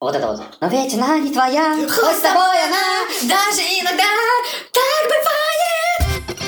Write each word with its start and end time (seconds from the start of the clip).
Вот 0.00 0.16
это 0.16 0.28
вот. 0.28 0.40
Но 0.62 0.68
ведь 0.68 0.94
она 0.94 1.18
не 1.18 1.30
твоя, 1.30 1.74
хоть 1.74 2.16
с 2.16 2.20
тобой 2.20 2.56
она, 2.64 3.04
даже 3.24 3.60
иногда 3.60 4.04
так 4.72 5.04
бывает. 5.10 6.38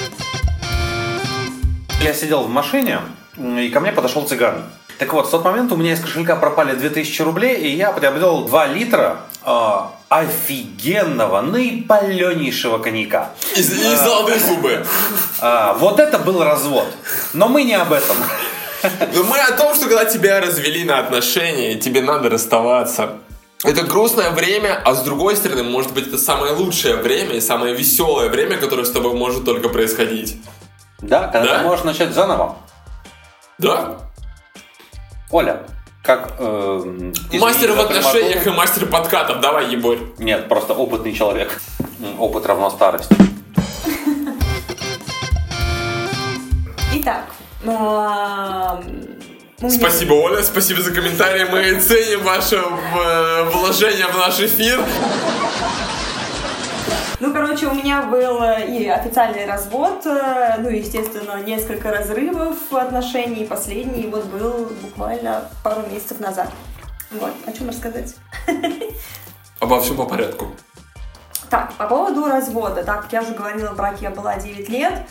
Я 2.01 2.15
сидел 2.15 2.45
в 2.45 2.49
машине, 2.49 3.01
и 3.37 3.69
ко 3.69 3.81
мне 3.81 3.93
подошел 3.93 4.27
цыган. 4.27 4.65
Так 4.99 5.13
вот, 5.13 5.27
в 5.27 5.31
тот 5.31 5.45
момент 5.45 5.71
у 5.71 5.77
меня 5.77 5.93
из 5.93 6.01
кошелька 6.01 6.37
пропали 6.37 6.75
2000 6.75 7.21
рублей, 7.21 7.57
и 7.57 7.77
я 7.77 7.93
приобрел 7.93 8.47
2 8.47 8.67
литра 8.69 9.21
э, 9.45 9.79
офигенного, 10.09 11.43
наипаленейшего 11.43 12.79
коньяка. 12.79 13.33
И, 13.55 13.61
и 13.61 13.63
золотые 13.63 14.41
зубы. 14.41 14.87
А, 15.41 15.75
вот 15.75 16.01
это 16.01 16.19
был 16.19 16.43
развод. 16.43 16.87
Но 17.35 17.49
мы 17.49 17.65
не 17.65 17.75
об 17.75 17.93
этом. 17.93 18.17
Но 19.15 19.25
мы 19.25 19.39
о 19.39 19.53
том, 19.53 19.75
что 19.75 19.89
когда 19.89 20.07
тебя 20.07 20.41
развели 20.41 20.85
на 20.85 21.01
отношения, 21.01 21.75
тебе 21.75 22.01
надо 22.01 22.31
расставаться. 22.31 23.19
Это 23.65 23.83
грустное 23.85 24.31
время, 24.33 24.81
а 24.85 24.95
с 24.95 25.03
другой 25.03 25.37
стороны, 25.37 25.63
может 25.63 25.93
быть, 25.95 26.09
это 26.09 26.19
самое 26.19 26.53
лучшее 26.53 26.97
время 26.97 27.35
и 27.37 27.41
самое 27.41 27.75
веселое 27.75 28.29
время, 28.29 28.57
которое 28.57 28.85
с 28.85 28.91
тобой 28.91 29.15
может 29.15 29.45
только 29.45 29.69
происходить. 29.69 30.43
Да, 31.01 31.29
когда 31.29 31.53
Да? 31.55 31.59
ты 31.59 31.65
можешь 31.65 31.85
начать 31.85 32.13
заново. 32.13 32.57
Да? 33.59 33.99
Оля, 35.31 35.63
как... 36.03 36.33
э, 36.41 37.13
Мастер 37.35 37.73
в 37.73 37.81
отношениях 37.81 38.45
и 38.47 38.51
мастер 38.51 38.87
подкатов. 38.87 39.41
Давай, 39.41 39.71
Еборь. 39.71 39.99
Нет, 40.19 40.49
просто 40.49 40.75
опытный 40.75 41.13
человек. 41.15 41.61
Опыт 42.19 42.45
равно 42.47 42.69
старость. 42.69 43.11
Итак, 46.95 47.25
меня- 47.63 48.83
Спасибо, 49.71 50.15
Оля, 50.15 50.43
спасибо 50.43 50.83
за 50.83 50.93
комментарии. 50.93 51.45
Мы 51.45 51.81
ценим 51.81 52.25
ваше 52.25 52.57
э, 52.57 53.45
вложение 53.45 54.09
в 54.09 54.19
наш 54.19 54.41
эфир. 54.41 54.85
Ну, 57.21 57.33
короче, 57.33 57.69
у 57.69 57.75
меня 57.75 58.03
был 58.03 58.43
э, 58.43 58.67
и 58.67 58.89
официальный 58.89 59.47
развод, 59.47 60.05
э, 60.05 60.57
ну, 60.59 60.69
естественно, 60.69 61.41
несколько 61.43 61.93
разрывов 61.93 62.57
отношений. 62.73 63.45
Последний 63.45 64.09
вот 64.09 64.25
был 64.25 64.69
буквально 64.83 65.49
пару 65.63 65.83
месяцев 65.89 66.19
назад. 66.19 66.51
Вот, 67.13 67.31
о 67.47 67.53
чем 67.53 67.69
рассказать? 67.69 68.17
Обо 69.61 69.81
всем 69.81 69.97
по 69.97 70.07
порядку. 70.07 70.49
Так, 71.51 71.73
по 71.75 71.87
поводу 71.87 72.25
развода. 72.25 72.83
Так, 72.83 73.07
я 73.13 73.23
уже 73.23 73.33
говорила, 73.33 73.71
в 73.71 73.77
браке 73.77 74.07
я 74.07 74.11
была 74.11 74.37
9 74.37 74.69
лет. 74.69 75.07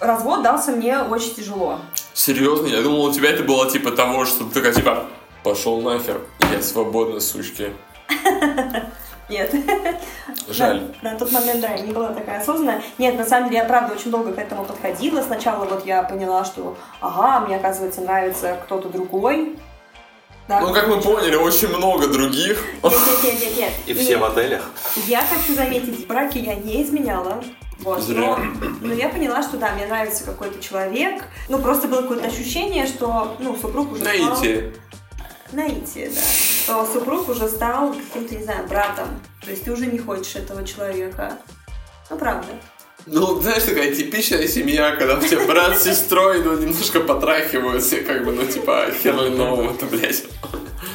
Развод 0.00 0.42
дался 0.42 0.72
мне 0.72 0.98
очень 0.98 1.34
тяжело. 1.34 1.78
Серьезно? 2.14 2.68
Я 2.68 2.80
думал, 2.80 3.04
у 3.06 3.12
тебя 3.12 3.30
это 3.30 3.42
было 3.42 3.68
типа 3.68 3.90
того, 3.90 4.24
что 4.24 4.44
ты 4.44 4.54
такая 4.54 4.72
типа 4.72 5.06
пошел 5.42 5.80
нахер, 5.82 6.20
я 6.52 6.62
свободна, 6.62 7.18
сучки. 7.20 7.72
Нет. 9.28 9.52
Жаль. 10.48 10.92
На, 11.02 11.12
на 11.12 11.18
тот 11.18 11.32
момент, 11.32 11.60
да, 11.60 11.70
я 11.70 11.80
не 11.80 11.92
была 11.92 12.12
такая 12.12 12.40
осознанная. 12.40 12.82
Нет, 12.98 13.16
на 13.16 13.24
самом 13.24 13.48
деле, 13.48 13.62
я 13.62 13.64
правда 13.64 13.94
очень 13.94 14.10
долго 14.10 14.32
к 14.32 14.38
этому 14.38 14.64
подходила. 14.64 15.22
Сначала 15.22 15.64
вот 15.64 15.84
я 15.86 16.02
поняла, 16.02 16.44
что, 16.44 16.76
ага, 17.00 17.44
мне, 17.46 17.56
оказывается, 17.56 18.02
нравится 18.02 18.58
кто-то 18.64 18.90
другой. 18.90 19.56
Да. 20.46 20.60
Ну, 20.60 20.74
как 20.74 20.88
мы 20.88 21.00
поняли, 21.00 21.36
очень 21.36 21.68
много 21.68 22.06
других. 22.06 22.62
Нет, 22.82 22.92
нет, 22.92 23.24
нет, 23.24 23.40
нет, 23.40 23.56
нет. 23.56 23.72
И 23.86 23.94
все 23.94 24.18
в 24.18 24.24
отелях. 24.24 24.70
Я 25.06 25.22
хочу 25.26 25.54
заметить, 25.54 26.04
в 26.04 26.06
браке 26.06 26.40
я 26.40 26.54
не 26.54 26.82
изменяла. 26.82 27.42
Вот, 27.84 28.02
Зря. 28.02 28.36
Но, 28.36 28.38
но 28.80 28.94
я 28.94 29.10
поняла, 29.10 29.42
что 29.42 29.58
да, 29.58 29.72
мне 29.74 29.86
нравится 29.86 30.24
какой-то 30.24 30.60
человек. 30.60 31.24
Ну, 31.48 31.58
просто 31.58 31.86
было 31.86 32.00
какое-то 32.02 32.26
ощущение, 32.26 32.86
что, 32.86 33.36
ну, 33.38 33.54
супруг 33.56 33.92
уже 33.92 34.00
стал... 34.02 34.14
Наитие. 34.14 34.74
Наитие, 35.52 36.08
да. 36.08 36.20
Что 36.20 36.86
супруг 36.86 37.28
уже 37.28 37.46
стал 37.48 37.92
каким-то, 37.92 38.34
не 38.34 38.42
знаю, 38.42 38.66
братом. 38.66 39.08
То 39.44 39.50
есть 39.50 39.64
ты 39.64 39.72
уже 39.72 39.86
не 39.86 39.98
хочешь 39.98 40.34
этого 40.34 40.66
человека. 40.66 41.38
Ну, 42.08 42.16
правда. 42.16 42.48
Ну, 43.06 43.38
знаешь, 43.40 43.64
такая 43.64 43.94
типичная 43.94 44.48
семья, 44.48 44.96
когда 44.96 45.18
у 45.18 45.20
тебя 45.20 45.44
брат 45.46 45.78
с 45.78 45.84
сестрой, 45.84 46.42
ну, 46.42 46.56
немножко 46.56 47.00
потрахиваются, 47.00 47.96
как 48.00 48.24
бы, 48.24 48.32
ну, 48.32 48.46
типа, 48.46 48.86
хер 49.02 49.14
нового-то, 49.14 49.84
блядь. 49.86 50.24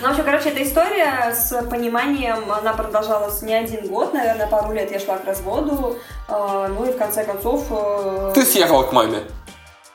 Ну, 0.01 0.07
в 0.07 0.11
общем, 0.11 0.23
короче, 0.23 0.49
эта 0.49 0.63
история 0.63 1.33
с 1.35 1.51
пониманием, 1.69 2.51
она 2.51 2.73
продолжалась 2.73 3.41
не 3.43 3.53
один 3.53 3.87
год, 3.87 4.13
наверное, 4.13 4.47
пару 4.47 4.73
лет 4.73 4.91
я 4.91 4.99
шла 4.99 5.17
к 5.17 5.25
разводу. 5.25 5.97
Э, 6.27 6.67
Ну 6.69 6.85
и 6.89 6.91
в 6.93 6.97
конце 6.97 7.23
концов... 7.25 7.65
э, 7.69 8.31
Ты 8.33 8.43
съехала 8.43 8.83
к 8.83 8.93
маме. 8.93 9.19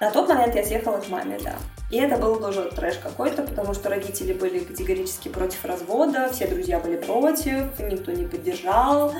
На 0.00 0.10
тот 0.10 0.28
момент 0.28 0.54
я 0.54 0.64
съехала 0.64 0.98
к 0.98 1.08
маме, 1.08 1.38
да. 1.42 1.54
И 1.91 1.98
это 1.98 2.16
был 2.16 2.36
тоже 2.36 2.70
трэш 2.76 2.96
какой-то, 3.02 3.42
потому 3.42 3.72
что 3.75 3.88
родители 3.88 4.32
были 4.34 4.58
категорически 4.58 5.28
против 5.28 5.64
развода, 5.64 6.28
все 6.32 6.46
друзья 6.46 6.78
были 6.78 6.96
против, 6.96 7.78
никто 7.78 8.10
не 8.12 8.25
поддержал, 8.26 9.14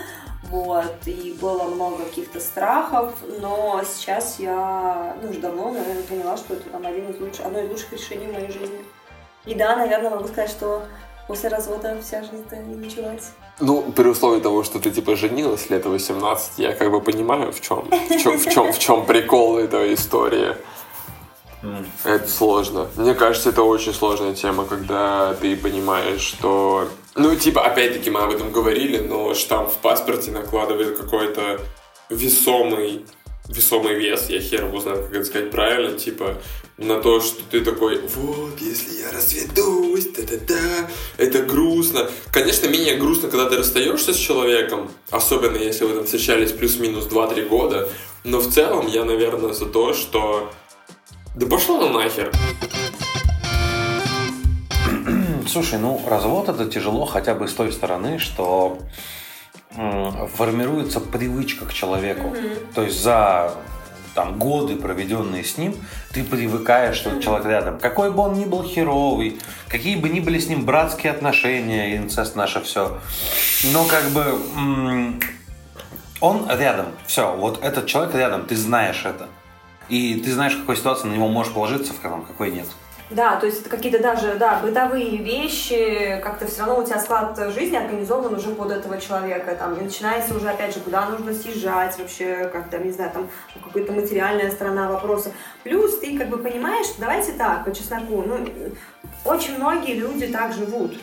вот, 0.51 0.95
и 1.07 1.37
было 1.41 1.65
много 1.65 2.05
каких-то 2.05 2.41
страхов, 2.41 3.13
но 3.41 3.83
сейчас 3.87 4.39
я, 4.39 5.17
ну, 5.23 5.31
уже 5.31 5.41
давно, 5.41 5.71
наверное, 5.73 6.03
поняла, 6.03 6.37
что 6.37 6.55
это 6.55 6.69
там 6.71 6.87
один 6.87 7.11
из 7.11 7.21
лучших, 7.21 7.47
одно 7.47 7.61
из 7.61 7.71
лучших 7.71 7.93
решений 7.93 8.27
в 8.27 8.33
моей 8.33 8.51
жизни. 8.51 8.85
И 9.47 9.55
да, 9.55 9.77
наверное, 9.77 10.11
могу 10.11 10.29
сказать, 10.29 10.51
что 10.51 10.83
после 11.27 11.49
развода 11.49 11.99
вся 12.03 12.23
жизнь-то 12.23 12.57
не 12.57 12.77
началась. 12.77 13.33
Ну, 13.61 13.83
при 13.93 14.09
условии 14.09 14.41
того, 14.41 14.65
что 14.65 14.81
ты, 14.81 14.91
типа, 14.91 15.17
женилась 15.17 15.71
лет 15.71 15.87
18, 15.87 16.59
я 16.59 16.73
как 16.73 16.91
бы 16.91 17.01
понимаю, 17.01 17.53
в 17.53 17.61
чем, 17.61 17.89
в 17.91 18.19
чем, 18.19 18.39
в 18.39 18.49
чем, 18.49 18.73
в 18.73 18.79
чем 18.79 19.07
прикол 19.07 19.59
этой 19.59 19.95
истории. 19.95 20.57
Это 22.05 22.29
сложно. 22.29 22.89
Мне 22.97 23.15
кажется, 23.15 23.51
это 23.51 23.63
очень 23.63 23.95
сложная 23.95 24.35
тема, 24.35 24.65
когда 24.65 25.35
ты 25.35 25.57
понимаешь, 25.57 26.21
что... 26.21 26.89
Ну, 27.17 27.37
типа, 27.37 27.65
опять-таки, 27.65 28.11
мы 28.11 28.21
об 28.21 28.33
этом 28.33 28.51
говорили, 28.51 28.99
но 28.99 29.35
штамп 29.35 29.71
в 29.71 29.77
паспорте 29.79 30.31
накладывает 30.31 30.99
какой-то 30.99 31.61
весомый 32.11 33.05
весомый 33.49 33.95
вес, 33.95 34.31
я 34.31 34.41
хер 34.41 34.67
его 34.67 34.81
знаю, 34.81 35.03
как 35.03 35.15
это 35.15 35.25
сказать 35.25 35.51
правильно, 35.51 35.99
типа, 35.99 36.39
на 36.79 37.01
то, 37.01 37.21
что 37.21 37.43
ты 37.51 37.61
такой, 37.61 38.01
вот, 38.01 38.59
если 38.61 39.03
я 39.03 39.13
разведусь, 39.13 40.09
да-да-да, 40.17 40.91
это 41.19 41.43
грустно. 41.43 42.11
Конечно, 42.33 42.69
менее 42.69 42.97
грустно, 42.97 43.29
когда 43.29 43.49
ты 43.49 43.59
расстаешься 43.59 44.15
с 44.15 44.17
человеком, 44.17 44.91
особенно 45.11 45.57
если 45.57 45.85
вы 45.85 45.95
там 45.95 46.05
встречались 46.05 46.53
плюс-минус 46.53 47.05
2-3 47.05 47.49
года, 47.49 47.89
но 48.25 48.41
в 48.41 48.51
целом 48.51 48.87
я, 48.87 49.05
наверное, 49.05 49.53
за 49.53 49.67
то, 49.67 49.93
что 49.93 50.51
да 51.37 51.47
пошло 51.47 51.79
на 51.79 51.93
нахер. 51.93 52.33
Слушай, 55.55 55.79
ну 55.79 56.01
развод 56.09 56.49
это 56.49 56.67
тяжело 56.67 57.05
хотя 57.05 57.33
бы 57.33 57.47
с 57.47 57.55
той 57.55 57.71
стороны, 57.71 58.19
что 58.19 58.77
формируется 59.71 60.99
привычка 60.99 61.65
к 61.67 61.73
человеку. 61.73 62.35
То 62.75 62.83
есть 62.83 63.01
за 63.01 63.55
там, 64.17 64.37
годы, 64.37 64.75
проведенные 64.75 65.45
с 65.45 65.57
ним, 65.57 65.77
ты 66.13 66.25
привыкаешь, 66.25 66.97
что 66.97 67.23
человек 67.23 67.47
рядом. 67.47 67.79
Какой 67.79 68.11
бы 68.11 68.23
он 68.23 68.35
ни 68.35 68.47
был 68.47 68.65
херовый, 68.65 69.39
какие 69.69 69.95
бы 69.95 70.09
ни 70.09 70.19
были 70.19 70.41
с 70.41 70.49
ним 70.49 70.65
братские 70.65 71.13
отношения, 71.13 71.99
инцест 71.99 72.35
наше 72.35 72.61
все. 72.61 72.99
Но 73.73 73.85
как 73.85 74.07
бы 74.07 74.37
он 76.21 76.51
рядом. 76.51 76.87
Все, 77.07 77.33
вот 77.33 77.63
этот 77.63 77.87
человек 77.87 78.13
рядом, 78.17 78.47
ты 78.47 78.57
знаешь 78.57 79.05
это. 79.05 79.29
И 79.89 80.17
ты 80.17 80.33
знаешь, 80.33 80.55
в 80.55 80.63
какой 80.63 80.77
ситуации 80.77 81.07
на 81.07 81.13
него 81.13 81.29
можешь 81.29 81.53
положиться, 81.53 81.93
в 81.93 82.01
каком, 82.01 82.25
какой 82.25 82.51
нет. 82.51 82.67
Да, 83.11 83.37
то 83.37 83.45
есть 83.45 83.61
это 83.61 83.71
какие-то 83.71 84.03
даже, 84.03 84.37
да, 84.37 84.61
бытовые 84.61 85.19
вещи, 85.19 86.21
как-то 86.25 86.47
все 86.47 86.61
равно 86.61 86.81
у 86.81 86.87
тебя 86.87 86.99
склад 86.99 87.39
жизни 87.53 87.77
организован 87.77 88.35
уже 88.35 88.51
под 88.51 88.71
этого 88.71 88.99
человека, 88.99 89.55
там, 89.57 89.75
и 89.75 89.83
начинается 89.83 90.35
уже, 90.35 90.49
опять 90.49 90.75
же, 90.75 90.81
куда 90.81 91.07
нужно 91.11 91.35
съезжать 91.35 91.99
вообще, 91.99 92.49
как-то, 92.51 92.79
не 92.79 92.91
знаю, 92.93 93.11
там, 93.13 93.29
какая-то 93.63 93.93
материальная 93.93 94.51
сторона 94.51 94.89
вопроса. 94.89 95.33
Плюс 95.65 95.99
ты 95.99 96.19
как 96.19 96.29
бы 96.29 96.39
понимаешь, 96.39 96.87
давайте 96.99 97.33
так, 97.33 97.67
по 97.67 97.75
чесноку, 97.75 98.23
ну, 98.23 98.39
очень 99.25 99.59
многие 99.59 99.95
люди 99.95 100.27
так 100.29 100.55
живут. 100.55 100.95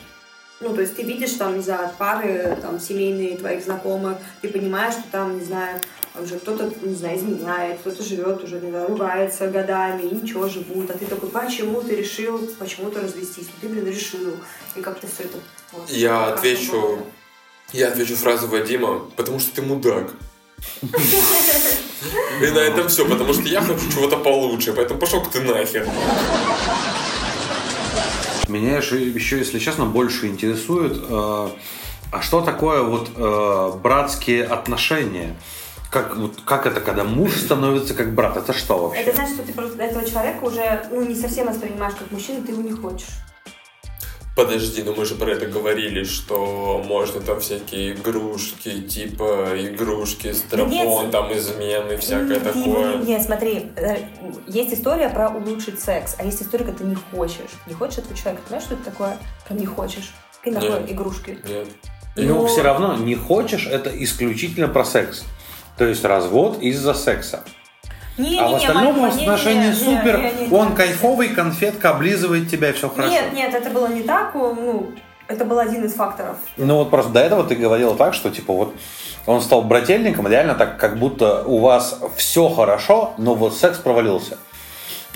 Ну, 0.62 0.74
то 0.74 0.80
есть 0.80 0.94
ты 0.94 1.02
видишь 1.02 1.32
там, 1.32 1.56
не 1.56 1.62
знаю, 1.62 1.90
пары, 1.98 2.56
там, 2.62 2.78
семейные 2.78 3.36
твоих 3.36 3.64
знакомых, 3.64 4.18
ты 4.40 4.48
понимаешь, 4.48 4.94
что 4.94 5.02
там, 5.10 5.38
не 5.38 5.44
знаю, 5.44 5.80
уже 6.20 6.38
кто-то, 6.38 6.70
не 6.82 6.94
знаю, 6.94 7.18
изменяет, 7.18 7.80
кто-то 7.80 8.02
живет 8.02 8.44
уже, 8.44 8.60
не 8.60 8.70
знаю, 8.70 8.88
ругается 8.88 9.48
годами, 9.48 10.02
и 10.02 10.14
ничего, 10.14 10.48
живут. 10.48 10.90
А 10.90 10.94
ты 10.94 11.06
такой, 11.06 11.30
почему 11.30 11.82
ты 11.82 11.96
решил 11.96 12.38
почему-то 12.58 13.00
развестись? 13.00 13.46
Ну, 13.46 13.52
ты, 13.60 13.68
блин, 13.68 13.86
решил. 13.86 14.36
И 14.76 14.80
как-то 14.80 15.06
все 15.06 15.24
это... 15.24 15.38
вот, 15.72 15.90
Я 15.90 16.26
отвечу, 16.26 16.72
было. 16.72 16.98
я 17.72 17.88
отвечу 17.88 18.14
фразу 18.14 18.46
Вадима, 18.46 19.00
потому 19.16 19.40
что 19.40 19.54
ты 19.56 19.62
мудак. 19.62 20.12
И 22.40 22.46
на 22.50 22.58
этом 22.58 22.88
все, 22.88 23.08
потому 23.08 23.32
что 23.32 23.42
я 23.42 23.62
хочу 23.62 23.90
чего-то 23.90 24.16
получше, 24.16 24.72
поэтому 24.72 25.00
пошел 25.00 25.24
ты 25.24 25.40
нахер. 25.40 25.88
Меня 28.52 28.76
еще, 28.76 29.38
если 29.38 29.58
честно, 29.58 29.86
больше 29.86 30.26
интересует, 30.26 30.98
э, 31.08 31.48
а 32.12 32.20
что 32.20 32.42
такое 32.42 32.82
вот 32.82 33.10
э, 33.16 33.72
братские 33.82 34.44
отношения? 34.44 35.34
Как, 35.90 36.16
вот, 36.16 36.38
как 36.44 36.66
это, 36.66 36.80
когда 36.80 37.04
муж 37.04 37.34
становится 37.36 37.94
как 37.94 38.14
брат? 38.14 38.36
Это 38.36 38.52
что 38.52 38.78
вообще? 38.78 39.00
Это 39.00 39.16
значит, 39.16 39.34
что 39.34 39.42
ты 39.44 39.82
этого 39.82 40.04
человека 40.04 40.44
уже 40.44 40.86
ну, 40.90 41.02
не 41.02 41.14
совсем 41.14 41.46
воспринимаешь 41.46 41.94
как 41.98 42.10
мужчину, 42.10 42.42
ты 42.42 42.52
его 42.52 42.62
не 42.62 42.72
хочешь. 42.72 43.08
Подожди, 44.34 44.82
ну 44.82 44.94
мы 44.96 45.04
же 45.04 45.14
про 45.14 45.30
это 45.32 45.44
говорили, 45.46 46.04
что 46.04 46.82
можно 46.86 47.20
там 47.20 47.38
всякие 47.40 47.92
игрушки, 47.92 48.80
типа 48.80 49.50
игрушки, 49.58 50.32
стропон, 50.32 51.10
там 51.10 51.30
измены, 51.36 51.98
всякое 51.98 52.36
М, 52.38 52.40
такое. 52.42 52.96
Нет, 52.96 53.06
нет, 53.08 53.22
смотри, 53.22 53.66
э, 53.76 53.96
есть 54.46 54.72
история 54.72 55.10
про 55.10 55.28
улучшить 55.28 55.80
секс, 55.80 56.16
а 56.18 56.24
есть 56.24 56.40
история, 56.40 56.64
когда 56.64 56.78
ты 56.78 56.84
не 56.84 56.94
хочешь. 56.94 57.50
Не 57.66 57.74
хочешь 57.74 57.98
этого 57.98 58.16
человека, 58.16 58.42
понимаешь, 58.46 58.64
что 58.64 58.74
это 58.74 58.84
такое? 58.84 59.18
Прям 59.46 59.58
не 59.60 59.66
хочешь. 59.66 60.12
И 60.44 60.50
на 60.50 60.60
Нет. 60.60 60.90
игрушки. 60.90 61.38
Нет. 61.46 61.68
Ну, 62.16 62.40
Но- 62.42 62.46
все 62.46 62.62
равно 62.62 62.96
не 62.96 63.14
хочешь, 63.14 63.66
это 63.66 63.90
исключительно 64.02 64.68
про 64.68 64.84
секс. 64.84 65.24
То 65.76 65.84
есть 65.86 66.04
развод 66.04 66.58
из-за 66.62 66.94
секса. 66.94 67.44
Не, 68.18 68.38
а 68.38 68.48
в 68.48 68.50
не, 68.50 68.56
остальном 68.56 68.96
не, 68.96 69.02
не, 69.02 69.22
отношения 69.22 69.60
не, 69.60 69.68
не, 69.68 69.74
супер. 69.74 70.18
не, 70.18 70.32
не, 70.32 70.46
не. 70.48 70.54
Он 70.56 70.74
кайфовый, 70.74 71.28
конфетка 71.30 71.90
облизывает 71.90 72.50
тебя, 72.50 72.70
и 72.70 72.72
все 72.72 72.88
хорошо. 72.88 73.10
Нет, 73.10 73.32
нет, 73.32 73.54
это 73.54 73.70
было 73.70 73.88
не 73.88 74.02
так. 74.02 74.34
Ну, 74.34 74.92
это 75.28 75.44
был 75.44 75.58
один 75.58 75.84
из 75.84 75.94
факторов. 75.94 76.36
Ну 76.56 76.76
вот 76.76 76.90
просто 76.90 77.10
до 77.12 77.20
этого 77.20 77.44
ты 77.44 77.54
говорила 77.54 77.96
так, 77.96 78.12
что 78.14 78.30
типа 78.30 78.52
вот 78.52 78.74
он 79.26 79.40
стал 79.40 79.62
брательником, 79.62 80.26
реально 80.26 80.54
так, 80.54 80.78
как 80.78 80.98
будто 80.98 81.42
у 81.44 81.58
вас 81.60 82.00
все 82.16 82.48
хорошо, 82.48 83.14
но 83.18 83.34
вот 83.34 83.56
секс 83.56 83.78
провалился. 83.78 84.36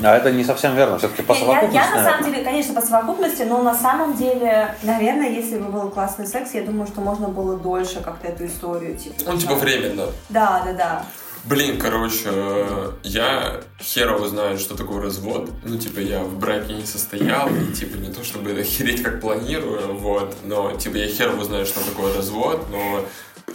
А 0.03 0.15
это 0.15 0.31
не 0.31 0.45
совсем 0.45 0.75
верно, 0.77 0.99
все-таки 0.99 1.23
по 1.23 1.33
Я, 1.33 1.39
я- 1.39 1.45
совокупности. 1.47 1.75
я 1.77 1.97
на 1.97 2.05
самом 2.05 2.25
деле, 2.25 2.45
конечно, 2.45 2.75
по 2.75 2.81
совокупности, 2.83 3.43
но 3.43 3.63
на 3.63 3.75
самом 3.75 4.15
деле, 4.15 4.75
наверное, 4.83 5.31
если 5.31 5.57
бы 5.57 5.71
был 5.73 5.89
классный 5.89 6.27
секс, 6.27 6.53
я 6.53 6.63
думаю, 6.63 6.87
что 6.87 7.01
можно 7.01 7.29
было 7.29 7.57
дольше 7.57 8.01
как-то 8.03 8.29
эту 8.29 8.47
историю. 8.47 8.97
Типа, 8.97 9.31
Он 9.31 9.39
типа 9.39 9.55
временно. 9.55 10.07
Да, 10.29 10.63
да, 10.67 10.73
да. 10.75 11.05
Блин, 11.47 11.79
короче, 11.79 12.25
э, 12.25 12.93
я 13.05 13.61
херово 13.81 14.29
знаю, 14.29 14.59
что 14.59 14.77
такое 14.77 15.01
развод. 15.01 15.49
Ну, 15.63 15.79
типа, 15.79 16.01
я 16.01 16.25
в 16.25 16.37
браке 16.41 16.73
не 16.73 16.85
состоял, 16.85 17.49
и, 17.49 17.73
типа, 17.73 17.97
не 17.99 18.13
то 18.13 18.25
чтобы 18.25 18.51
охереть 18.51 19.03
как 19.05 19.21
планирую, 19.21 19.95
вот, 19.95 20.37
но, 20.45 20.77
типа, 20.77 20.97
я 20.97 21.07
херово 21.07 21.45
знаю, 21.45 21.65
что 21.65 21.79
такое 21.89 22.13
развод, 22.17 22.67
но 22.73 23.05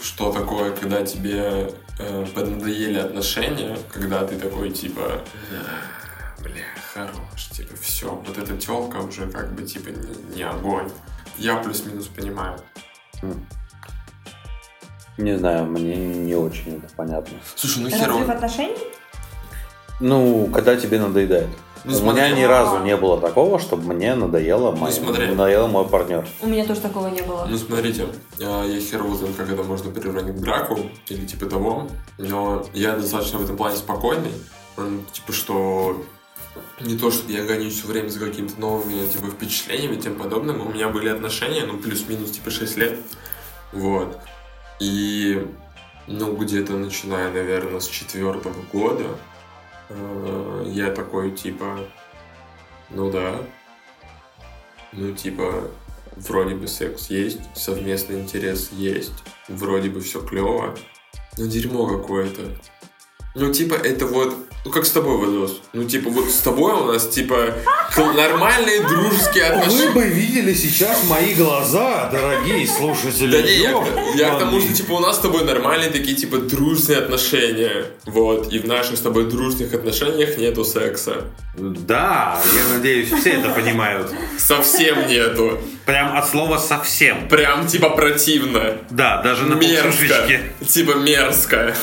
что 0.00 0.32
такое, 0.32 0.74
когда 0.74 1.02
тебе 1.04 1.70
э, 1.98 2.26
поднадоели 2.34 2.98
отношения, 2.98 3.76
когда 3.92 4.26
ты 4.26 4.38
такой, 4.38 4.70
типа, 4.70 5.22
«А, 5.52 6.42
бля, 6.42 6.64
хорош, 6.94 7.48
типа, 7.50 7.74
все, 7.78 8.08
вот 8.08 8.38
эта 8.38 8.56
телка 8.56 9.00
уже 9.00 9.30
как 9.30 9.52
бы, 9.52 9.64
типа, 9.64 9.90
не, 9.90 10.36
не 10.36 10.42
огонь. 10.44 10.90
Я 11.36 11.56
плюс-минус 11.56 12.06
понимаю. 12.06 12.58
Не 15.18 15.36
знаю, 15.38 15.66
мне 15.66 15.94
не 15.96 16.34
очень 16.34 16.78
это 16.78 16.88
понятно. 16.96 17.38
Слушай, 17.54 17.82
ну 17.82 17.90
Разрыв 17.90 18.00
херово. 18.02 18.32
отношений? 18.32 18.76
Ну, 20.00 20.48
когда 20.52 20.76
тебе 20.76 20.98
надоедает. 20.98 21.48
Ну, 21.84 21.98
У 21.98 22.12
меня 22.12 22.30
ни 22.30 22.44
разу 22.44 22.78
не 22.84 22.96
было 22.96 23.20
такого, 23.20 23.58
чтобы 23.58 23.92
мне 23.92 24.14
надоело, 24.14 24.70
мой, 24.70 24.92
смотри. 24.92 25.26
надоело 25.26 25.66
мой 25.66 25.84
партнер. 25.84 26.26
У 26.40 26.46
меня 26.46 26.64
тоже 26.64 26.80
такого 26.80 27.08
не 27.08 27.22
было. 27.22 27.46
Ну, 27.50 27.56
смотрите, 27.58 28.06
а, 28.40 28.64
я 28.64 28.80
херово 28.80 29.16
знаю, 29.16 29.34
как 29.34 29.50
это 29.50 29.64
можно 29.64 29.90
приравнять 29.90 30.36
к 30.36 30.40
браку 30.40 30.78
или 31.08 31.26
типа 31.26 31.46
того, 31.46 31.88
но 32.18 32.64
я 32.72 32.92
достаточно 32.96 33.38
в 33.40 33.44
этом 33.44 33.56
плане 33.56 33.76
спокойный, 33.76 34.30
типа, 35.12 35.32
что 35.32 36.00
не 36.80 36.96
то, 36.96 37.10
что 37.10 37.30
я 37.32 37.44
гонюсь 37.44 37.74
все 37.78 37.88
время 37.88 38.08
за 38.10 38.20
какими-то 38.20 38.60
новыми 38.60 39.04
типа 39.06 39.26
впечатлениями 39.26 39.96
и 39.96 40.00
тем 40.00 40.14
подобным, 40.16 40.64
у 40.64 40.70
меня 40.72 40.88
были 40.88 41.08
отношения, 41.08 41.64
ну, 41.66 41.78
плюс-минус, 41.78 42.30
типа, 42.30 42.50
6 42.50 42.76
лет, 42.76 42.98
вот, 43.72 44.20
и, 44.82 45.46
ну, 46.08 46.36
где-то 46.36 46.72
начиная, 46.72 47.30
наверное, 47.30 47.78
с 47.78 47.86
четвертого 47.86 48.60
года, 48.72 49.06
э, 49.88 50.64
я 50.66 50.90
такой, 50.90 51.30
типа, 51.30 51.78
ну 52.90 53.08
да, 53.08 53.36
ну, 54.90 55.12
типа, 55.14 55.70
вроде 56.16 56.56
бы 56.56 56.66
секс 56.66 57.10
есть, 57.10 57.38
совместный 57.54 58.20
интерес 58.20 58.70
есть, 58.72 59.22
вроде 59.46 59.88
бы 59.88 60.00
все 60.00 60.20
клево, 60.20 60.76
но 61.38 61.46
дерьмо 61.46 61.86
какое-то. 61.86 62.42
Ну, 63.36 63.52
типа, 63.52 63.74
это 63.74 64.06
вот, 64.06 64.34
ну, 64.64 64.70
как 64.70 64.86
с 64.86 64.90
тобой, 64.90 65.16
Вадос. 65.16 65.60
Ну, 65.72 65.84
типа, 65.84 66.08
вот 66.08 66.30
с 66.30 66.38
тобой 66.38 66.72
у 66.72 66.84
нас, 66.84 67.08
типа, 67.08 67.54
нормальные 67.96 68.86
дружеские 68.86 69.46
отношения. 69.46 69.90
бы 69.90 70.04
видели 70.04 70.54
сейчас 70.54 71.02
мои 71.08 71.34
глаза, 71.34 72.08
дорогие 72.12 72.66
слушатели. 72.68 73.32
Да 73.32 73.42
не, 73.42 73.58
я, 73.58 74.28
я 74.28 74.36
к 74.36 74.38
тому, 74.38 74.60
что, 74.60 74.72
типа, 74.72 74.92
у 74.92 75.00
нас 75.00 75.16
с 75.16 75.18
тобой 75.18 75.42
нормальные 75.44 75.90
такие, 75.90 76.16
типа, 76.16 76.38
дружные 76.38 76.98
отношения. 76.98 77.86
Вот, 78.06 78.52
и 78.52 78.60
в 78.60 78.66
наших 78.68 78.98
с 78.98 79.00
тобой 79.00 79.28
дружных 79.28 79.74
отношениях 79.74 80.38
нету 80.38 80.64
секса. 80.64 81.24
Да, 81.56 82.40
я 82.54 82.76
надеюсь, 82.76 83.10
все 83.10 83.30
это 83.32 83.48
понимают. 83.48 84.12
Совсем 84.38 85.08
нету. 85.08 85.58
Прям 85.86 86.16
от 86.16 86.28
слова 86.28 86.58
совсем. 86.58 87.28
Прям, 87.28 87.66
типа, 87.66 87.90
противно. 87.90 88.78
Да, 88.90 89.20
даже 89.22 89.44
на 89.44 89.54
мерзко. 89.54 90.40
Типа 90.68 90.92
мерзко. 90.94 91.74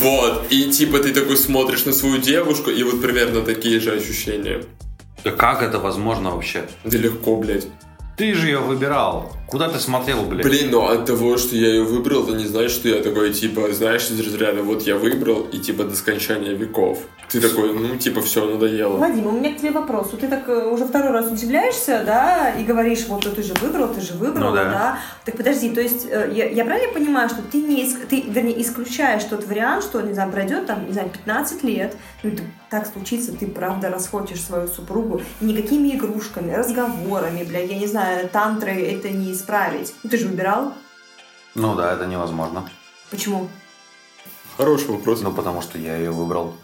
Вот. 0.00 0.46
И 0.50 0.70
типа 0.70 0.98
ты 0.98 1.12
такой 1.12 1.36
смотришь 1.36 1.84
на 1.84 1.92
свою 1.92 2.18
девушку, 2.18 2.70
и 2.70 2.82
вот 2.82 3.00
примерно 3.00 3.42
такие 3.42 3.80
же 3.80 3.92
ощущения. 3.92 4.64
Да 5.24 5.30
как 5.30 5.62
это 5.62 5.78
возможно 5.78 6.30
вообще? 6.30 6.66
Да 6.84 6.98
легко, 6.98 7.36
блядь. 7.36 7.66
Ты 8.16 8.34
же 8.34 8.46
ее 8.46 8.58
выбирал. 8.58 9.32
Куда 9.54 9.68
ты 9.68 9.78
смотрел, 9.78 10.24
блядь? 10.24 10.44
Блин, 10.44 10.72
но 10.72 10.88
от 10.88 11.06
того, 11.06 11.36
что 11.38 11.54
я 11.54 11.68
ее 11.68 11.84
выбрал, 11.84 12.24
это 12.24 12.32
не 12.36 12.44
значит, 12.44 12.72
что 12.72 12.88
я 12.88 13.00
такой, 13.00 13.32
типа, 13.32 13.72
знаешь, 13.72 14.10
из 14.10 14.18
разряда, 14.18 14.64
вот 14.64 14.82
я 14.82 14.96
выбрал, 14.96 15.42
и 15.42 15.58
типа 15.60 15.84
до 15.84 15.94
скончания 15.94 16.54
веков. 16.54 16.98
Ты 17.30 17.40
такой, 17.40 17.72
ну, 17.72 17.96
типа, 17.96 18.20
все, 18.20 18.44
надоело. 18.46 18.96
Вадим, 18.96 19.26
у 19.28 19.30
меня 19.30 19.54
к 19.54 19.58
тебе 19.58 19.70
вопрос. 19.70 20.08
Вот 20.10 20.20
Ты 20.20 20.28
так 20.28 20.48
э, 20.48 20.68
уже 20.68 20.84
второй 20.84 21.12
раз 21.12 21.30
удивляешься, 21.30 22.02
да, 22.04 22.50
и 22.50 22.64
говоришь, 22.64 23.06
вот 23.06 23.32
ты 23.32 23.42
же 23.44 23.54
выбрал, 23.54 23.94
ты 23.94 24.00
же 24.00 24.14
выбрал, 24.14 24.50
Ну 24.50 24.56
да. 24.56 24.64
да. 24.64 24.98
Так 25.24 25.36
подожди, 25.36 25.70
то 25.70 25.80
есть 25.80 26.06
э, 26.10 26.30
я, 26.34 26.46
я 26.50 26.64
правильно 26.64 26.92
понимаю, 26.92 27.28
что 27.28 27.40
ты 27.42 27.58
не 27.62 27.84
иск- 27.84 28.06
ты, 28.06 28.22
вернее, 28.22 28.60
исключаешь 28.60 29.22
тот 29.24 29.46
вариант, 29.46 29.84
что, 29.84 30.00
не 30.00 30.14
знаю, 30.14 30.30
пройдет 30.32 30.66
там, 30.66 30.86
не 30.86 30.92
знаю, 30.92 31.08
15 31.10 31.62
лет, 31.64 31.96
ну 32.22 32.30
и 32.30 32.36
ты- 32.36 32.42
так 32.70 32.86
случится, 32.86 33.32
ты 33.32 33.46
правда 33.46 33.88
расхочешь 33.88 34.40
свою 34.42 34.66
супругу, 34.68 35.20
никакими 35.40 35.90
игрушками, 35.94 36.52
разговорами, 36.52 37.44
бля, 37.44 37.60
я 37.60 37.78
не 37.78 37.86
знаю, 37.86 38.28
тантрой 38.28 38.82
это 38.82 39.08
не 39.10 39.32
исправить. 39.44 39.94
Ну 40.02 40.10
ты 40.10 40.18
же 40.18 40.26
выбирал. 40.28 40.72
Ну 41.54 41.74
да, 41.74 41.92
это 41.92 42.06
невозможно. 42.06 42.68
Почему? 43.10 43.48
Хороший 44.56 44.88
вопрос. 44.88 45.20
Ну 45.20 45.32
потому 45.32 45.62
что 45.62 45.78
я 45.78 45.96
ее 45.96 46.10
выбрал. 46.10 46.54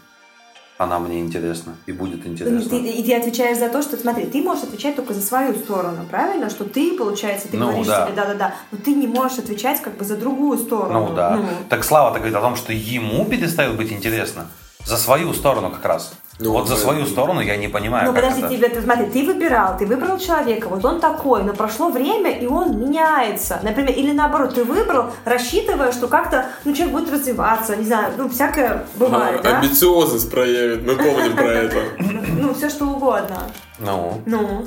Она 0.77 0.97
мне 0.97 1.19
интересна 1.19 1.75
и 1.85 1.91
будет 1.91 2.23
Ты- 2.23 2.29
интересна. 2.29 2.75
и 2.75 3.03
ты 3.03 3.15
отвечаешь 3.15 3.59
за 3.59 3.69
то, 3.69 3.83
что, 3.83 3.97
смотри, 3.97 4.25
ты 4.25 4.41
можешь 4.41 4.63
отвечать 4.63 4.95
только 4.95 5.13
за 5.13 5.21
свою 5.21 5.53
сторону, 5.53 6.07
правильно? 6.09 6.49
Что 6.49 6.63
ты, 6.65 6.97
получается, 6.97 7.47
ты 7.49 7.57
Ну, 7.57 7.67
говоришь 7.67 7.85
да. 7.85 8.07
себе 8.07 8.15
да-да-да, 8.15 8.55
но 8.71 8.79
ты 8.79 8.95
не 8.95 9.05
можешь 9.05 9.37
отвечать 9.37 9.79
как 9.79 9.95
бы 9.95 10.05
за 10.05 10.17
другую 10.17 10.57
сторону. 10.57 11.09
Ну 11.09 11.13
да. 11.15 11.35
Ну, 11.37 11.45
Так 11.69 11.83
Слава-то 11.83 12.17
говорит 12.17 12.35
о 12.35 12.41
том, 12.41 12.55
что 12.55 12.73
ему 12.73 13.25
перестает 13.25 13.77
быть 13.77 13.91
интересно. 13.91 14.47
За 14.83 14.97
свою 14.97 15.33
сторону 15.35 15.69
как 15.69 15.85
раз. 15.85 16.13
Ну, 16.43 16.51
вот 16.53 16.67
за 16.67 16.75
свою 16.75 17.05
сторону 17.05 17.39
я 17.41 17.55
не 17.55 17.67
понимаю, 17.67 18.07
Ну, 18.07 18.13
подожди, 18.15 18.41
это. 18.41 18.49
тебе, 18.49 18.67
ты, 18.69 18.81
смотри, 18.81 19.05
ты 19.05 19.23
выбирал, 19.25 19.77
ты 19.77 19.85
выбрал 19.85 20.17
человека, 20.17 20.67
вот 20.69 20.83
он 20.83 20.99
такой, 20.99 21.43
но 21.43 21.53
прошло 21.53 21.89
время, 21.89 22.31
и 22.31 22.47
он 22.47 22.77
меняется. 22.79 23.59
Например, 23.63 23.91
или 23.91 24.11
наоборот, 24.11 24.55
ты 24.55 24.63
выбрал, 24.63 25.11
рассчитывая, 25.23 25.91
что 25.91 26.07
как-то, 26.07 26.47
ну, 26.65 26.73
человек 26.73 26.93
будет 26.93 27.11
развиваться, 27.13 27.75
не 27.75 27.85
знаю, 27.85 28.13
ну, 28.17 28.27
всякое 28.29 28.85
бывает, 28.95 29.41
да? 29.43 29.59
Амбициозность 29.59 30.31
проявит, 30.31 30.81
мы 30.85 30.95
помним 30.95 31.35
про 31.35 31.45
это. 31.51 31.77
Ну, 31.99 32.53
все 32.53 32.69
что 32.69 32.85
угодно. 32.85 33.37
Ну, 33.79 34.21
Ну, 34.25 34.65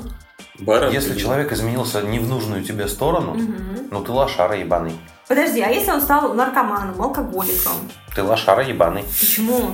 Баран. 0.59 0.91
если 0.93 1.17
человек 1.17 1.51
изменился 1.51 2.01
не 2.01 2.19
в 2.19 2.29
нужную 2.29 2.63
тебе 2.63 2.87
сторону, 2.87 3.35
ну 3.91 4.01
ты 4.03 4.11
лошара 4.11 4.55
ебаный. 4.57 4.93
подожди, 5.27 5.61
а 5.61 5.67
если 5.69 5.91
он 5.91 6.01
стал 6.01 6.33
наркоманом, 6.33 7.01
алкоголиком? 7.01 7.73
Ты 8.15 8.23
лошара 8.23 8.63
ебаный. 8.63 9.03
Почему? 9.19 9.71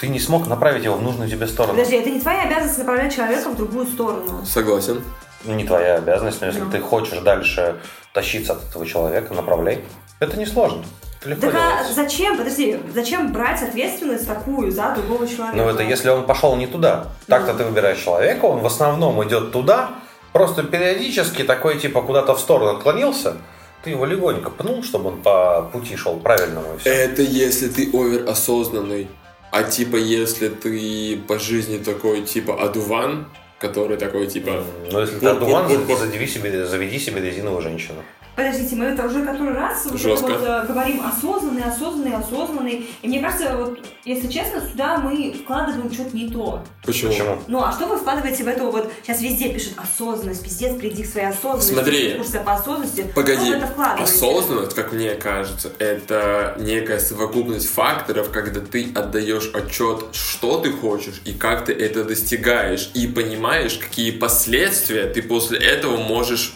Ты 0.00 0.08
не 0.08 0.18
смог 0.18 0.46
направить 0.46 0.84
его 0.84 0.96
в 0.96 1.02
нужную 1.02 1.28
тебе 1.28 1.46
сторону. 1.46 1.74
Подожди, 1.74 1.96
это 1.96 2.10
не 2.10 2.20
твоя 2.20 2.44
обязанность 2.44 2.78
направлять 2.78 3.14
человека 3.14 3.50
в 3.50 3.56
другую 3.56 3.86
сторону. 3.86 4.44
Согласен. 4.46 5.02
Ну, 5.44 5.54
Не 5.54 5.64
твоя 5.64 5.96
обязанность, 5.96 6.40
но 6.40 6.46
если 6.48 6.60
Ну. 6.60 6.70
ты 6.70 6.80
хочешь 6.80 7.18
дальше 7.20 7.76
тащиться 8.12 8.52
от 8.54 8.64
этого 8.68 8.86
человека, 8.86 9.34
направляй. 9.34 9.84
Это 10.20 10.38
несложно. 10.38 10.84
Легко 11.24 11.46
Так 11.50 11.54
а 11.54 11.84
зачем, 11.92 12.38
подожди, 12.38 12.78
зачем 12.94 13.30
брать 13.32 13.62
ответственность 13.62 14.26
такую 14.26 14.70
за 14.72 14.94
другого 14.96 15.26
человека? 15.28 15.56
Ну, 15.56 15.68
это 15.68 15.82
если 15.82 16.08
он 16.08 16.24
пошел 16.26 16.56
не 16.56 16.66
туда. 16.66 17.08
Так-то 17.26 17.52
Ну. 17.52 17.58
ты 17.58 17.64
выбираешь 17.64 17.98
человека, 17.98 18.46
он 18.46 18.60
в 18.60 18.66
основном 18.66 19.22
идет 19.24 19.52
туда, 19.52 19.90
просто 20.32 20.62
периодически 20.62 21.42
такой, 21.44 21.78
типа, 21.78 22.00
куда-то 22.02 22.34
в 22.34 22.40
сторону 22.40 22.70
отклонился, 22.76 23.36
ты 23.84 23.90
его 23.90 24.06
легонько 24.06 24.50
пнул, 24.50 24.82
чтобы 24.82 25.08
он 25.10 25.20
по 25.22 25.62
пути 25.72 25.96
шел 25.96 26.16
правильному 26.18 26.74
и 26.74 26.78
все. 26.78 26.90
Это 26.90 27.20
если 27.22 27.68
ты 27.68 27.90
овер 27.92 28.28
осознанный. 28.28 29.08
А 29.50 29.62
типа 29.64 29.96
если 29.96 30.48
ты 30.48 31.18
по 31.26 31.38
жизни 31.38 31.78
такой 31.78 32.22
типа 32.22 32.62
адуван, 32.62 33.26
который 33.58 33.96
такой 33.96 34.26
типа... 34.26 34.64
Но 34.90 35.00
если 35.00 35.18
ты 35.18 35.26
одуван, 35.26 35.68
заведи 35.68 36.26
себе, 36.26 36.66
заведи 36.66 36.98
себе 36.98 37.20
резиновую 37.20 37.62
женщину. 37.62 38.02
Подождите, 38.40 38.74
мы 38.76 38.86
это 38.86 39.04
уже 39.06 39.22
который 39.22 39.52
раз 39.52 39.84
вот 39.84 40.00
Жестко. 40.00 40.32
вот, 40.32 40.42
э, 40.42 40.64
говорим 40.66 41.02
осознанный, 41.04 41.62
осознанный, 41.62 42.14
осознанный. 42.16 42.86
И 43.02 43.08
мне 43.08 43.20
кажется, 43.20 43.54
вот, 43.54 43.78
если 44.06 44.28
честно, 44.28 44.66
сюда 44.66 44.96
мы 44.98 45.32
вкладываем 45.32 45.92
что-то 45.92 46.16
не 46.16 46.30
то. 46.30 46.62
Почему? 46.84 47.10
Почему? 47.12 47.38
Ну, 47.48 47.62
а 47.62 47.70
что 47.72 47.86
вы 47.86 47.98
вкладываете 47.98 48.44
в 48.44 48.48
эту 48.48 48.70
вот... 48.70 48.90
Сейчас 49.02 49.20
везде 49.20 49.52
пишут 49.52 49.74
осознанность, 49.76 50.42
пиздец, 50.42 50.74
приди 50.76 51.02
к 51.02 51.06
своей 51.06 51.26
осознанности. 51.28 51.72
Смотри. 51.74 52.14
Курсы 52.14 52.40
по 52.40 52.54
осознанности. 52.54 53.12
Погоди, 53.14 53.40
Что 53.42 53.50
вы 53.50 53.56
это 53.56 53.66
вкладываете? 53.66 54.12
осознанность, 54.14 54.74
как 54.74 54.92
мне 54.92 55.10
кажется, 55.16 55.72
это 55.78 56.56
некая 56.58 56.98
совокупность 56.98 57.68
факторов, 57.68 58.30
когда 58.30 58.60
ты 58.60 58.90
отдаешь 58.94 59.50
отчет, 59.52 60.06
что 60.12 60.60
ты 60.60 60.72
хочешь 60.72 61.20
и 61.26 61.32
как 61.34 61.66
ты 61.66 61.72
это 61.74 62.04
достигаешь, 62.04 62.90
и 62.94 63.06
понимаешь, 63.06 63.74
какие 63.74 64.12
последствия 64.12 65.04
ты 65.04 65.20
после 65.20 65.58
этого 65.58 65.98
можешь, 65.98 66.54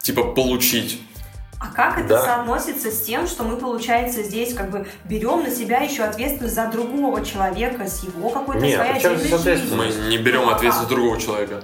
типа, 0.00 0.22
получить. 0.22 1.00
А 1.64 1.74
как 1.74 1.98
это 1.98 2.08
Да. 2.08 2.22
соотносится 2.22 2.90
с 2.90 3.00
тем, 3.02 3.26
что 3.26 3.42
мы, 3.44 3.56
получается, 3.56 4.22
здесь 4.22 4.52
как 4.54 4.70
бы 4.70 4.86
берем 5.04 5.42
на 5.44 5.50
себя 5.50 5.78
еще 5.78 6.02
ответственность 6.02 6.54
за 6.54 6.66
другого 6.66 7.24
человека, 7.24 7.86
с 7.88 8.02
его 8.04 8.28
какой-то 8.28 8.60
Нет, 8.60 8.76
своей 8.76 9.00
чем 9.00 9.16
здесь 9.16 9.32
ответственность? 9.32 9.98
Мы 10.00 10.08
не 10.08 10.18
берем 10.18 10.42
Ну, 10.42 10.50
а 10.50 10.54
ответственность 10.56 10.90
как? 10.90 10.98
другого 10.98 11.20
человека. 11.20 11.62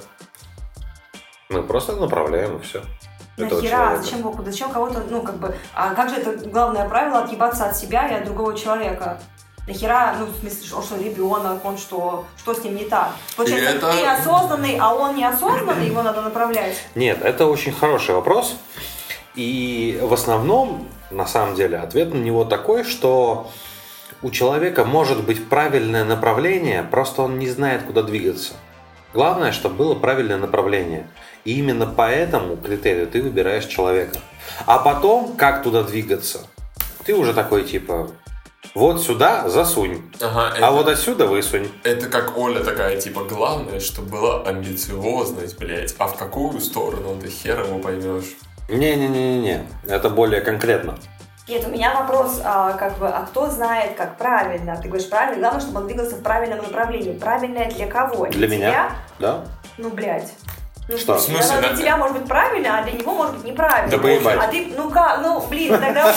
Мы 1.50 1.62
просто 1.62 1.96
направляем 1.96 2.56
и 2.56 2.62
все. 2.62 2.82
Нахера? 3.36 3.96
Зачем, 4.00 4.20
его- 4.20 4.34
зачем 4.44 4.70
кого-то, 4.70 5.02
ну, 5.10 5.22
как 5.22 5.36
бы, 5.36 5.54
а 5.74 5.94
как 5.94 6.10
же 6.10 6.16
это 6.16 6.48
главное 6.48 6.88
правило 6.88 7.20
отъебаться 7.20 7.66
от 7.66 7.76
себя 7.76 8.06
и 8.08 8.14
от 8.14 8.24
другого 8.24 8.56
человека? 8.56 9.18
Нахера, 9.66 10.14
ну, 10.18 10.26
в 10.26 10.36
смысле, 10.40 10.66
что, 10.66 10.82
что 10.82 10.96
ребенок, 10.96 11.64
он 11.64 11.76
что, 11.78 12.24
что 12.38 12.54
с 12.54 12.64
ним 12.64 12.76
не 12.76 12.84
так? 12.84 13.10
Получается, 13.36 13.76
это- 13.76 13.92
ты 13.92 14.06
осознанный, 14.06 14.78
а 14.80 14.94
он 14.94 15.14
неосознанный, 15.16 15.86
его 15.86 16.02
надо 16.02 16.22
направлять. 16.22 16.76
Нет, 16.94 17.22
это 17.22 17.46
очень 17.46 17.72
хороший 17.72 18.14
вопрос. 18.14 18.56
И 19.34 19.98
в 20.02 20.12
основном, 20.12 20.88
на 21.10 21.26
самом 21.26 21.54
деле, 21.54 21.78
ответ 21.78 22.12
на 22.12 22.18
него 22.18 22.44
такой, 22.44 22.84
что 22.84 23.50
у 24.22 24.30
человека 24.30 24.84
может 24.84 25.24
быть 25.24 25.48
правильное 25.48 26.04
направление, 26.04 26.82
просто 26.82 27.22
он 27.22 27.38
не 27.38 27.48
знает, 27.48 27.84
куда 27.84 28.02
двигаться. 28.02 28.54
Главное, 29.12 29.52
чтобы 29.52 29.76
было 29.76 29.94
правильное 29.94 30.36
направление. 30.36 31.08
И 31.44 31.58
именно 31.58 31.86
по 31.86 32.08
этому 32.08 32.56
критерию 32.56 33.06
ты 33.06 33.22
выбираешь 33.22 33.64
человека. 33.64 34.20
А 34.66 34.78
потом, 34.78 35.36
как 35.36 35.62
туда 35.62 35.82
двигаться, 35.82 36.40
ты 37.04 37.14
уже 37.14 37.32
такой 37.32 37.64
типа, 37.64 38.10
вот 38.74 39.02
сюда 39.02 39.48
засунь, 39.48 40.02
Ага, 40.20 40.54
а 40.60 40.70
вот 40.70 40.86
отсюда 40.86 41.26
высунь. 41.26 41.68
Это 41.82 42.06
как 42.06 42.36
Оля 42.38 42.62
такая, 42.62 43.00
типа, 43.00 43.24
главное, 43.24 43.80
чтобы 43.80 44.10
была 44.10 44.42
амбициозность, 44.42 45.58
блядь. 45.58 45.94
А 45.98 46.06
в 46.06 46.16
какую 46.16 46.60
сторону 46.60 47.18
ты 47.20 47.28
хер 47.28 47.64
его 47.64 47.78
поймешь? 47.78 48.36
Не-не-не-не, 48.70 49.66
это 49.88 50.10
более 50.10 50.40
конкретно. 50.40 50.96
Нет, 51.48 51.66
у 51.66 51.70
меня 51.70 51.92
вопрос, 51.94 52.40
а, 52.44 52.74
как 52.74 52.98
бы, 52.98 53.08
а 53.08 53.26
кто 53.26 53.50
знает, 53.50 53.96
как 53.96 54.16
правильно? 54.16 54.76
Ты 54.80 54.86
говоришь 54.88 55.08
правильно, 55.08 55.40
главное, 55.40 55.60
чтобы 55.60 55.80
он 55.80 55.86
двигался 55.88 56.14
в 56.14 56.22
правильном 56.22 56.58
направлении. 56.58 57.12
Правильное 57.12 57.68
для 57.68 57.88
кого? 57.88 58.26
Для 58.26 58.46
меня, 58.46 58.70
тебя? 58.70 58.92
да? 59.18 59.44
Ну, 59.76 59.90
блядь. 59.90 60.32
Ну, 60.88 60.96
Что? 60.96 61.16
в 61.16 61.20
смысле, 61.20 61.60
да? 61.60 61.68
для 61.68 61.76
тебя 61.76 61.96
может 61.96 62.18
быть 62.18 62.28
правильно, 62.28 62.78
а 62.78 62.82
для 62.84 62.92
него 62.92 63.14
может 63.14 63.36
быть 63.36 63.44
неправильно. 63.44 63.90
Да 63.90 63.98
поебать. 63.98 64.38
А 64.40 64.46
ты, 64.46 64.72
ну 64.76 64.90
как, 64.90 65.20
ну, 65.22 65.44
блин, 65.48 65.78
тогда... 65.80 66.12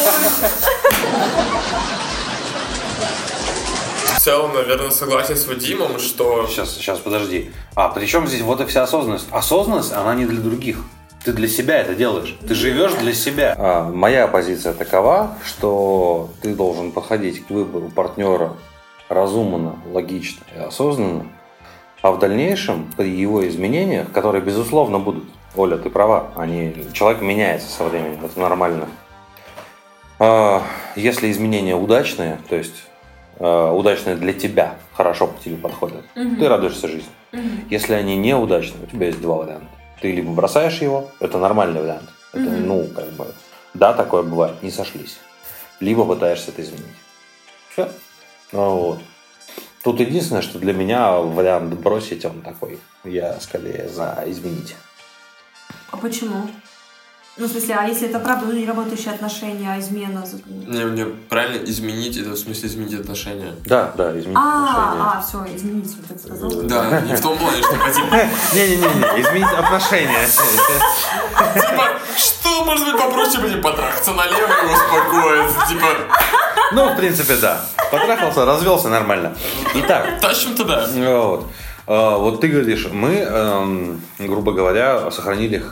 В 4.15 4.19
целом, 4.19 4.53
наверное, 4.53 4.91
согласен 4.91 5.35
с 5.35 5.47
Вадимом, 5.47 5.99
что... 5.99 6.47
Сейчас, 6.47 6.75
сейчас, 6.75 6.99
подожди. 6.99 7.51
А 7.75 7.89
при 7.89 8.05
чем 8.05 8.27
здесь 8.27 8.41
вот 8.41 8.61
и 8.61 8.65
вся 8.65 8.83
осознанность? 8.83 9.27
Осознанность, 9.31 9.91
она 9.91 10.13
не 10.15 10.25
для 10.25 10.39
других. 10.39 10.77
Ты 11.23 11.31
для 11.31 11.47
себя 11.47 11.77
это 11.77 11.95
делаешь. 11.95 12.35
Ты 12.45 12.53
живешь 12.53 12.93
для 12.95 13.13
себя. 13.13 13.55
А, 13.57 13.89
моя 13.89 14.27
позиция 14.27 14.73
такова, 14.73 15.37
что 15.45 16.29
ты 16.41 16.53
должен 16.53 16.91
подходить 16.91 17.45
к 17.45 17.49
выбору 17.49 17.89
партнера 17.89 18.53
разумно, 19.07 19.77
логично 19.91 20.43
и 20.55 20.59
осознанно. 20.59 21.25
А 22.01 22.11
в 22.11 22.19
дальнейшем, 22.19 22.91
при 22.97 23.09
его 23.09 23.47
изменениях, 23.47 24.11
которые, 24.11 24.41
безусловно, 24.41 24.99
будут, 24.99 25.23
Оля, 25.55 25.77
ты 25.77 25.89
права, 25.89 26.31
они, 26.35 26.75
человек 26.91 27.21
меняется 27.21 27.69
со 27.69 27.85
временем, 27.85 28.25
это 28.25 28.37
нормально. 28.37 28.89
А, 30.19 30.61
Если 30.97 31.31
изменения 31.31 31.75
удачные, 31.75 32.39
то 32.49 32.57
есть 32.57 32.83
э, 33.39 33.71
удачные 33.71 34.17
для 34.17 34.33
тебя, 34.33 34.75
хорошо 34.93 35.27
к 35.27 35.39
тебе 35.39 35.55
подходят, 35.55 36.03
ты 36.13 36.49
радуешься 36.49 36.89
жизни. 36.89 37.09
Если 37.69 37.93
они 37.93 38.17
неудачные, 38.17 38.83
у 38.83 38.87
тебя 38.87 39.07
есть 39.07 39.21
два 39.21 39.37
варианта. 39.37 39.67
Ты 40.01 40.11
либо 40.11 40.31
бросаешь 40.31 40.81
его, 40.81 41.11
это 41.19 41.37
нормальный 41.37 41.81
вариант. 41.81 42.09
Это, 42.33 42.49
ну, 42.49 42.87
как 42.87 43.09
бы, 43.11 43.27
да, 43.73 43.93
такое 43.93 44.23
бывает, 44.23 44.61
не 44.63 44.71
сошлись. 44.71 45.19
Либо 45.79 46.05
пытаешься 46.05 46.51
это 46.51 46.61
изменить. 46.61 46.85
Все. 47.69 47.89
Вот. 48.51 48.99
Тут 49.83 49.99
единственное, 49.99 50.41
что 50.41 50.59
для 50.59 50.73
меня 50.73 51.17
вариант 51.17 51.73
бросить, 51.73 52.23
он 52.25 52.41
такой. 52.41 52.79
Я 53.03 53.39
скорее 53.39 53.89
за 53.89 54.23
изменить. 54.27 54.75
А 55.91 55.97
почему? 55.97 56.47
Ну, 57.35 57.47
в 57.47 57.49
смысле, 57.49 57.75
а 57.79 57.85
если 57.87 58.09
это 58.09 58.19
правда, 58.19 58.45
ну, 58.45 58.53
не 58.53 58.63
работающие 58.67 59.11
отношения, 59.11 59.67
а 59.73 59.79
измена? 59.79 60.23
Не, 60.67 60.85
мне 60.85 61.05
правильно 61.05 61.63
изменить, 61.65 62.15
это 62.17 62.29
в 62.31 62.37
смысле 62.37 62.69
изменить 62.69 62.93
отношения. 62.99 63.55
Да, 63.65 63.91
да, 63.97 64.11
изменить 64.11 64.37
отношения. 64.37 65.01
А, 65.01 65.17
а, 65.17 65.21
все, 65.21 65.43
изменить, 65.55 65.95
вот 65.97 66.07
так 66.07 66.19
сказал. 66.19 66.51
Да, 66.63 67.01
не 67.01 67.15
в 67.15 67.21
том 67.21 67.35
плане, 67.39 67.57
что 67.63 67.71
типа, 67.71 68.15
Не-не-не, 68.53 69.21
изменить 69.21 69.51
отношения. 69.51 70.27
типа, 71.55 71.87
что 72.15 72.65
может 72.65 72.85
быть 72.85 73.01
попроще, 73.01 73.41
блин, 73.43 73.63
потрахаться 73.63 74.13
налево 74.13 74.51
и 74.69 74.73
успокоиться, 74.73 75.57
типа, 75.67 75.87
Ну, 76.73 76.93
в 76.93 76.97
принципе, 76.97 77.35
да. 77.37 77.65
Потрахался, 77.91 78.45
развелся 78.45 78.89
нормально. 78.89 79.35
Итак, 79.73 80.19
тащим 80.21 80.55
туда. 80.55 80.87
Вот. 80.87 81.47
А, 81.87 82.17
Вот 82.19 82.41
ты 82.41 82.47
говоришь, 82.47 82.87
мы, 82.91 83.15
эм, 83.15 84.01
грубо 84.19 84.51
говоря, 84.51 85.09
сохранили, 85.09 85.63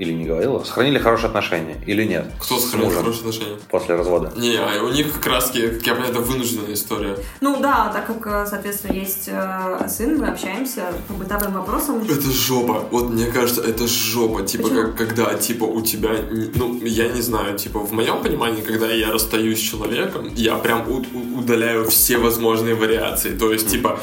или 0.00 0.12
не 0.12 0.24
говорила, 0.24 0.64
сохранили 0.64 0.98
хорошие 0.98 1.28
отношения, 1.28 1.76
или 1.86 2.04
нет? 2.04 2.24
Кто 2.40 2.58
сохранил 2.58 2.86
мужем 2.86 3.00
хорошие 3.00 3.20
отношения? 3.20 3.58
после 3.68 3.94
развода. 3.96 4.32
Не, 4.34 4.56
а 4.56 4.82
у 4.82 4.88
них 4.88 5.12
как 5.12 5.26
раз, 5.26 5.50
как 5.50 5.86
я 5.86 5.94
понимаю, 5.94 6.12
это 6.12 6.20
вынужденная 6.20 6.72
история. 6.72 7.16
Ну 7.42 7.60
да, 7.60 7.90
так 7.92 8.06
как, 8.06 8.26
э, 8.26 8.46
соответственно, 8.48 8.92
есть 8.92 9.28
э, 9.28 9.88
сын, 9.88 10.18
мы 10.18 10.28
общаемся 10.28 10.86
по 11.06 11.12
бытовым 11.14 11.52
вопросам. 11.52 12.02
Это 12.02 12.30
жопа. 12.30 12.86
Вот 12.90 13.10
мне 13.10 13.26
кажется, 13.26 13.60
это 13.60 13.86
жопа. 13.86 14.42
Типа, 14.42 14.64
Почему? 14.64 14.82
как, 14.82 14.96
когда, 14.96 15.34
типа, 15.34 15.64
у 15.64 15.82
тебя, 15.82 16.12
ну, 16.54 16.80
я 16.82 17.08
не 17.08 17.20
знаю, 17.20 17.58
типа, 17.58 17.80
в 17.80 17.92
моем 17.92 18.22
понимании, 18.22 18.62
когда 18.62 18.90
я 18.90 19.12
расстаюсь 19.12 19.58
с 19.58 19.62
человеком, 19.62 20.30
я 20.34 20.56
прям 20.56 20.88
удаляю 21.36 21.88
все 21.90 22.16
возможные 22.16 22.74
вариации. 22.74 23.36
То 23.36 23.52
есть, 23.52 23.68
типа, 23.68 24.00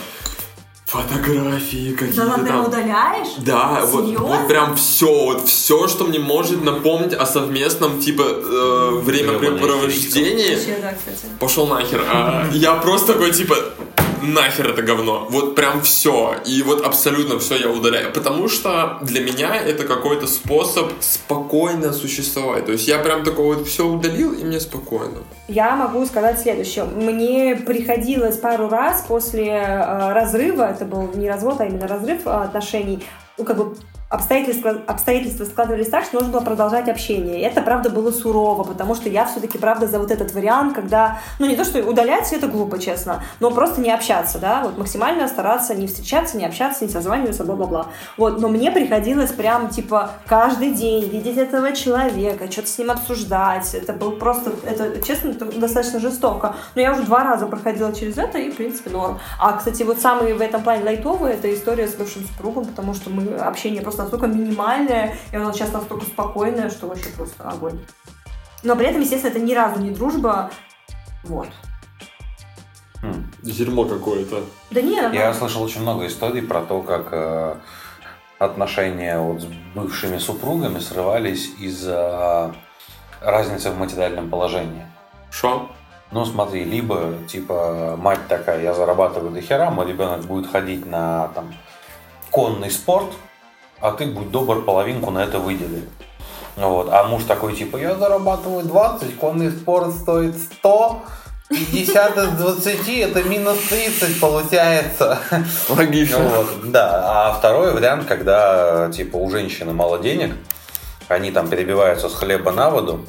фотографии 0.88 1.94
какие-то 1.94 2.32
прям 2.32 2.46
там. 2.48 2.66
удаляешь? 2.66 3.28
Да, 3.40 3.82
вот, 3.86 4.06
вот 4.06 4.48
прям 4.48 4.78
все, 4.78 5.26
вот 5.26 5.46
все, 5.46 5.88
что 5.90 6.06
мне 6.06 6.18
может 6.18 6.64
напомнить 6.64 7.14
о 7.14 7.26
совместном, 7.26 8.00
типа, 8.00 8.24
э, 8.24 9.02
времяпрепровождении. 9.04 10.56
Вообще, 10.56 10.78
да, 10.82 10.94
кстати. 10.94 11.34
Пошел 11.40 11.68
нахер. 11.68 12.06
А, 12.10 12.50
я 12.54 12.76
просто 12.76 13.14
такой, 13.14 13.32
типа, 13.32 13.58
нахер 14.22 14.70
это 14.70 14.82
говно. 14.82 15.28
Вот 15.30 15.56
прям 15.56 15.82
все. 15.82 16.36
И 16.46 16.62
вот 16.64 16.86
абсолютно 16.86 17.40
все 17.40 17.58
я 17.58 17.70
удаляю. 17.70 18.12
Потому 18.14 18.48
что 18.50 18.98
для 19.02 19.22
меня 19.22 19.56
это 19.56 19.84
какой-то 19.86 20.28
способ 20.28 20.92
спокойно 21.00 21.94
существовать. 21.94 22.66
То 22.66 22.72
есть 22.72 22.88
я 22.88 23.00
прям 23.00 23.24
такой 23.24 23.56
вот 23.56 23.68
все 23.68 23.86
удалил, 23.86 24.34
и 24.34 24.44
мне 24.44 24.60
спокойно. 24.60 25.20
Я 25.48 25.76
могу 25.76 26.06
сказать 26.06 26.40
следующее. 26.40 26.86
Мне 26.86 27.56
приходилось 27.56 28.38
пару 28.38 28.70
раз 28.70 29.06
после 29.08 29.48
э, 29.48 30.14
разрыва, 30.14 30.64
это 30.64 30.86
был 30.86 31.10
не 31.16 31.30
развод, 31.30 31.62
а 31.62 31.66
именно 31.66 31.88
разрыв 31.88 32.26
э, 32.26 32.30
отношений, 32.30 33.04
ну, 33.38 33.46
как 33.46 33.58
бы 33.58 33.76
обстоятельства, 34.10 34.82
обстоятельства 34.88 35.46
складывались 35.46 35.90
так, 35.90 36.06
что 36.06 36.16
нужно 36.16 36.32
было 36.32 36.42
продолжать 36.42 36.88
общение. 36.88 37.40
И 37.40 37.44
это, 37.44 37.62
правда, 37.62 37.90
было 37.90 38.12
сурово, 38.12 38.64
потому 38.64 38.96
что 38.96 39.10
я 39.10 39.26
все-таки, 39.26 39.58
правда, 39.58 39.88
за 39.88 40.00
вот 40.00 40.12
этот 40.12 40.34
вариант, 40.34 40.74
когда, 40.76 41.20
ну, 41.40 41.46
не 41.46 41.56
то, 41.56 41.66
что 41.66 41.84
удалять, 41.84 42.32
это 42.32 42.48
глупо, 42.48 42.80
честно, 42.80 43.24
но 43.40 43.52
просто 43.52 43.82
не 43.82 43.92
общаться, 43.92 44.40
да, 44.40 44.62
вот 44.64 44.78
максимально 44.78 45.28
стараться 45.28 45.76
не 45.76 45.88
встречаться, 45.88 46.38
не 46.38 46.46
общаться, 46.46 46.86
не 46.86 46.90
созваниваться, 46.90 47.44
бла-бла-бла. 47.44 47.88
Вот, 48.16 48.40
но 48.40 48.48
мне 48.48 48.72
приходилось 48.72 49.32
прям, 49.32 49.70
типа, 49.70 50.12
каждый 50.26 50.72
день 50.72 51.10
видеть 51.10 51.38
этого 51.38 51.74
человека, 51.74 52.50
что-то 52.50 52.70
с 52.70 52.78
ним 52.78 52.92
обсуждать. 52.92 53.74
Это 53.76 53.94
был 53.94 54.14
просто, 54.14 54.54
это, 54.64 55.02
честно, 55.06 55.34
достаточно 55.34 56.00
жестоко. 56.00 56.56
Но 56.76 56.82
я 56.82 56.94
уже 56.94 57.04
два 57.04 57.24
раза 57.24 57.46
проходила 57.46 57.94
через 57.94 58.18
это, 58.18 58.38
и, 58.38 58.52
в 58.52 58.56
принципе, 58.56 58.90
норм. 58.90 59.20
А, 59.40 59.54
кстати, 59.54 59.84
вот 59.84 60.00
самый 60.00 60.34
в 60.34 60.42
этом 60.42 60.64
плане 60.64 60.86
лайтовый, 60.86 61.34
это 61.34 61.54
история 61.54 61.88
с 61.88 61.96
бывшим 61.96 62.24
супругом, 62.26 62.66
потому 62.66 62.94
что 62.94 63.10
мы, 63.10 63.36
общение 63.36 63.82
просто 63.82 63.97
настолько 63.98 64.28
минимальное, 64.28 65.16
и 65.32 65.36
оно 65.36 65.52
сейчас 65.52 65.72
настолько 65.72 66.06
спокойное, 66.06 66.70
что 66.70 66.88
вообще 66.88 67.10
просто 67.10 67.50
огонь. 67.50 67.80
Но 68.64 68.76
при 68.76 68.88
этом, 68.88 69.02
естественно, 69.02 69.32
это 69.32 69.40
ни 69.40 69.54
разу 69.54 69.82
не 69.82 69.92
дружба. 69.92 70.50
Вот. 71.24 71.48
Хм. 73.02 73.32
Дерьмо 73.44 73.86
какое-то. 73.86 74.44
Да 74.72 74.82
не, 74.82 74.96
Я 74.96 75.04
нормально. 75.04 75.34
слышал 75.34 75.62
очень 75.64 75.82
много 75.82 76.08
историй 76.08 76.42
про 76.42 76.62
то, 76.62 76.82
как 76.82 77.10
э, 77.12 77.56
отношения 78.40 79.20
вот 79.20 79.42
с 79.42 79.46
бывшими 79.76 80.18
супругами 80.18 80.80
срывались 80.80 81.52
из-за 81.60 82.56
разница 83.22 83.72
в 83.72 83.78
материальном 83.78 84.30
положении. 84.30 84.86
Шо? 85.32 85.70
Ну, 86.12 86.26
смотри, 86.26 86.64
либо, 86.64 87.14
типа, 87.28 87.96
мать 87.98 88.28
такая, 88.30 88.64
я 88.64 88.74
зарабатываю 88.74 89.32
до 89.32 89.42
хера, 89.42 89.70
мой 89.70 89.86
ребенок 89.88 90.22
будет 90.22 90.50
ходить 90.50 90.86
на, 90.86 91.28
там, 91.36 91.54
конный 92.32 92.72
спорт, 92.72 93.12
а 93.80 93.92
ты, 93.92 94.06
будь 94.06 94.32
добр, 94.32 94.64
половинку 94.64 95.12
на 95.12 95.24
это 95.24 95.40
выдели. 95.40 95.84
Вот. 96.56 96.90
А 96.92 97.04
муж 97.04 97.24
такой, 97.24 97.56
типа, 97.56 97.78
я 97.78 97.96
зарабатываю 97.96 98.64
20, 98.64 99.18
конный 99.18 99.52
спорт 99.52 99.94
стоит 99.94 100.36
100, 100.38 101.02
50 101.50 102.18
из 102.18 102.30
20, 102.30 102.90
это 102.90 103.24
минус 103.24 103.58
30 103.70 104.20
получается. 104.20 105.20
Логично. 105.70 106.20
Вот, 106.20 106.72
да. 106.72 107.04
А 107.30 107.34
второй 107.34 107.74
вариант, 107.74 108.06
когда, 108.08 108.90
типа, 108.92 109.18
у 109.18 109.30
женщины 109.30 109.72
мало 109.72 110.00
денег, 110.00 110.34
они 111.08 111.32
там 111.32 111.48
перебиваются 111.48 112.10
с 112.10 112.16
хлеба 112.16 112.52
на 112.52 112.70
воду, 112.70 113.06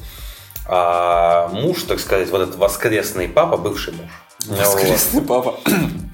а 0.67 1.47
муж, 1.49 1.83
так 1.83 1.99
сказать, 1.99 2.29
вот 2.29 2.41
этот 2.41 2.55
воскресный 2.55 3.27
папа, 3.27 3.57
бывший 3.57 3.93
муж, 3.93 4.09
Воскресный 4.47 5.21
папа. 5.21 5.59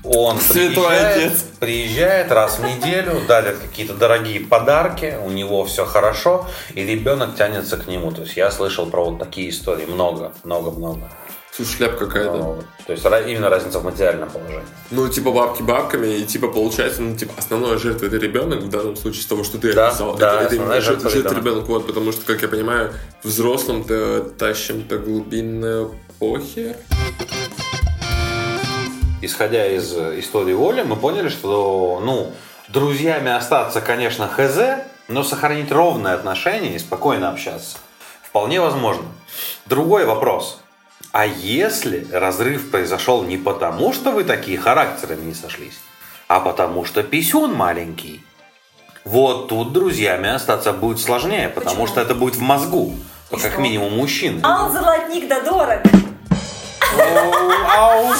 он 0.04 0.40
Святой 0.40 0.88
приезжает, 0.88 1.18
отец. 1.32 1.46
приезжает 1.60 2.32
раз 2.32 2.60
в 2.60 2.64
неделю, 2.64 3.22
дарит 3.28 3.58
какие-то 3.58 3.94
дорогие 3.94 4.40
подарки, 4.42 5.18
у 5.24 5.30
него 5.30 5.64
все 5.66 5.86
хорошо, 5.86 6.48
и 6.74 6.84
ребенок 6.84 7.36
тянется 7.36 7.78
к 7.78 7.88
нему. 7.88 8.12
То 8.12 8.22
есть 8.24 8.36
я 8.36 8.52
слышал 8.52 8.88
про 8.88 9.06
вот 9.06 9.20
такие 9.20 9.50
истории 9.50 9.86
много, 9.86 10.34
много, 10.44 10.72
много. 10.72 11.10
Слушай, 11.56 11.78
шляп 11.78 11.98
какая-то. 11.98 12.32
Вот. 12.38 12.66
То 12.86 12.92
есть 12.92 13.06
именно 13.06 13.50
разница 13.50 13.80
в 13.80 13.86
материальном 13.86 14.30
положении. 14.30 14.66
Ну, 14.92 15.08
типа 15.08 15.32
бабки 15.32 15.62
бабками, 15.62 16.08
и 16.18 16.26
типа 16.26 16.50
получается, 16.50 17.02
ну, 17.02 17.16
типа, 17.16 17.32
основная 17.38 17.78
жертва 17.78 18.08
это 18.08 18.18
ребенок 18.18 18.60
в 18.60 18.70
данном 18.70 18.98
случае 18.98 19.22
с 19.24 19.26
того, 19.26 19.46
что 19.46 19.58
ты 19.58 19.72
Да, 19.74 19.88
описал. 19.88 20.18
да, 20.18 20.34
это, 20.34 20.44
это 20.44 20.46
основная 20.56 20.76
именно 20.80 20.82
жертва 20.86 21.10
жертва 21.10 21.30
ребенок. 21.30 21.46
ребенок, 21.46 21.68
вот, 21.70 21.88
потому 21.88 22.12
что, 22.12 22.26
как 22.26 22.42
я 22.42 22.50
понимаю, 22.50 22.92
взрослым-то 23.24 24.32
тащим-то 24.38 24.98
глубинное 24.98 25.88
похер. 26.20 26.76
Исходя 29.26 29.68
из 29.68 29.96
э, 29.96 30.20
истории 30.20 30.54
Оли, 30.54 30.84
мы 30.84 30.96
поняли, 30.96 31.30
что, 31.30 32.02
ну, 32.04 32.32
друзьями 32.68 33.32
остаться, 33.32 33.82
конечно, 33.82 34.28
хз, 34.28 34.58
но 35.08 35.24
сохранить 35.24 35.72
ровные 35.72 36.14
отношения 36.14 36.76
и 36.76 36.80
спокойно 36.80 37.30
общаться 37.30 37.78
вполне 38.36 38.60
возможно. 38.60 39.06
Другой 39.66 40.04
вопрос. 40.04 40.60
А 41.14 41.26
если 41.26 42.06
разрыв 42.12 42.70
произошел 42.70 43.24
не 43.24 43.38
потому, 43.38 43.94
что 43.94 44.12
вы 44.12 44.26
такие 44.26 44.58
характерами 44.58 45.24
не 45.24 45.34
сошлись, 45.34 45.80
а 46.28 46.42
потому 46.42 46.84
что 46.84 47.02
писюн 47.02 47.54
маленький? 47.54 48.26
Вот 49.06 49.48
тут 49.48 49.72
друзьями 49.72 50.28
остаться 50.28 50.74
будет 50.74 51.00
сложнее, 51.00 51.48
потому 51.48 51.84
Почему? 51.84 51.88
что 51.88 52.02
это 52.02 52.14
будет 52.14 52.36
в 52.36 52.42
мозгу. 52.42 52.96
И 53.32 53.38
как 53.38 53.54
что? 53.54 53.62
минимум 53.62 53.96
мужчины. 53.96 54.42
Ал 54.44 54.70
золотник 54.70 55.30
да 55.30 55.40
дорог. 55.40 55.80
Ау. 57.74 58.14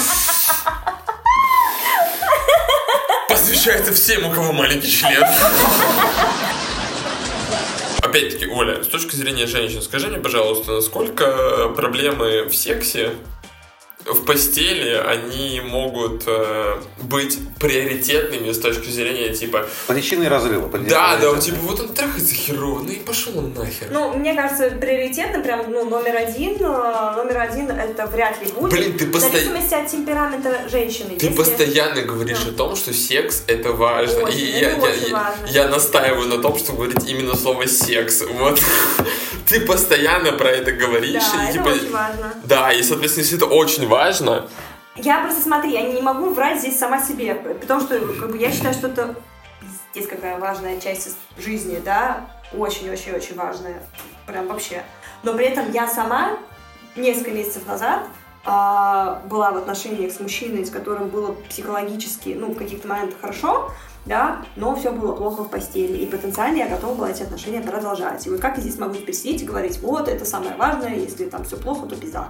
Посвящается 3.46 3.94
всем, 3.94 4.26
у 4.26 4.32
кого 4.32 4.52
маленький 4.54 4.90
член. 4.90 5.24
Опять-таки, 8.02 8.48
Оля, 8.48 8.84
с 8.84 8.88
точки 8.88 9.16
зрения 9.16 9.46
женщин, 9.46 9.84
скажи 9.84 10.08
мне, 10.08 10.18
пожалуйста, 10.18 10.72
насколько 10.72 11.70
проблемы 11.76 12.46
в 12.46 12.56
сексе, 12.56 13.12
в 14.06 14.24
постели, 14.24 14.94
они 15.08 15.62
могут 15.62 16.24
э, 16.28 16.76
быть 17.02 17.40
приоритетными 17.60 18.52
с 18.52 18.60
точки 18.60 18.90
зрения, 18.90 19.34
типа, 19.34 19.66
Причины 19.88 20.30
разрыва. 20.30 20.68
причины 20.68 20.90
да, 20.90 21.08
да, 21.18 21.34
разрыва. 21.34 21.42
типа, 21.42 21.58
вот 21.62 21.80
он 21.80 21.88
трахается 21.90 22.36
херово, 22.36 22.84
ну 22.84 22.90
и 22.92 22.98
пошел 22.98 23.38
он 23.40 23.54
нахер. 23.56 23.88
Ну, 23.92 24.14
мне 24.14 24.36
кажется, 24.36 24.70
приоритетно, 24.70 25.40
прям, 25.42 25.72
ну, 25.72 25.90
номер 25.90 26.18
один, 26.18 26.54
э, 26.56 27.16
номер 27.16 27.38
один 27.40 27.72
это 27.72 28.06
вряд 28.06 28.40
ли 28.42 28.52
будет. 28.52 28.72
Блин, 28.72 28.98
ты 28.98 29.06
В 29.08 29.12
постоянно- 29.12 29.40
зависимости 29.52 29.74
от 29.74 29.88
темперамента 29.88 30.70
женщины. 30.70 31.18
Ты 31.18 31.26
Если- 31.26 31.38
постоянно 31.38 32.02
говоришь 32.04 32.44
Да. 32.46 32.52
о 32.52 32.54
том, 32.54 32.76
что 32.76 32.94
секс 32.94 33.44
это 33.48 33.72
важно. 33.72 34.24
Очень, 34.26 34.40
и 34.40 34.52
это 34.52 34.60
я, 34.60 34.70
я- 34.70 34.78
очень 34.78 35.08
я- 35.10 35.14
важно. 35.14 35.46
я 35.48 35.68
настаиваю 35.68 36.28
на 36.28 36.38
том, 36.42 36.58
что 36.60 36.74
говорить 36.74 37.10
именно 37.10 37.36
слово 37.36 37.66
секс. 37.66 38.22
Вот. 38.22 38.60
Ты 39.48 39.62
постоянно 39.62 40.32
про 40.32 40.50
это 40.50 40.72
говоришь. 40.72 41.24
Да, 41.34 41.44
и, 41.44 41.50
это 41.50 41.54
типа, 41.54 41.68
очень 41.68 41.92
важно. 41.92 42.34
Да, 42.44 42.72
и, 42.72 42.84
соответственно, 42.84 43.24
если 43.24 43.38
это 43.38 43.46
очень 43.46 43.88
важно, 43.88 44.48
Я 44.96 45.22
просто, 45.22 45.42
смотри, 45.42 45.74
я 45.74 45.82
не 45.82 46.02
могу 46.02 46.34
врать 46.34 46.60
здесь 46.60 46.80
сама 46.80 47.02
себе, 47.02 47.36
потому 47.36 47.82
что 47.82 48.00
как 48.00 48.32
бы, 48.32 48.38
я 48.38 48.52
считаю, 48.52 48.74
что 48.74 48.88
это 48.88 49.16
здесь 49.92 50.08
какая 50.08 50.40
важная 50.40 50.80
часть 50.80 51.08
из 51.08 51.44
жизни, 51.44 51.82
да, 51.84 52.30
очень-очень-очень 52.54 53.36
важная, 53.36 53.84
прям 54.26 54.48
вообще. 54.48 54.84
Но 55.24 55.34
при 55.34 55.46
этом 55.46 55.72
я 55.72 55.88
сама 55.88 56.38
несколько 56.96 57.32
месяцев 57.32 57.66
назад 57.68 58.08
а, 58.46 59.22
была 59.26 59.52
в 59.52 59.58
отношениях 59.58 60.12
с 60.12 60.20
мужчиной, 60.20 60.66
с 60.66 60.70
которым 60.70 61.10
было 61.10 61.34
психологически, 61.50 62.30
ну, 62.40 62.52
в 62.52 62.58
каких-то 62.58 62.88
моментах 62.88 63.20
хорошо, 63.20 63.72
да, 64.06 64.46
но 64.56 64.76
все 64.76 64.92
было 64.92 65.14
плохо 65.14 65.44
в 65.44 65.50
постели, 65.50 65.98
и 65.98 66.06
потенциально 66.06 66.58
я 66.58 66.68
готова 66.68 66.94
была 66.94 67.10
эти 67.10 67.24
отношения 67.24 67.62
продолжать. 67.62 68.26
И 68.26 68.30
вот 68.30 68.40
как 68.40 68.58
я 68.58 68.62
здесь 68.62 68.78
могу 68.78 68.96
теперь 68.96 69.16
и 69.42 69.46
говорить, 69.46 69.80
вот, 69.80 70.08
это 70.08 70.26
самое 70.26 70.56
важное, 70.56 70.96
если 70.96 71.26
там 71.26 71.44
все 71.44 71.58
плохо, 71.58 71.88
то 71.88 71.96
пизда. 71.96 72.30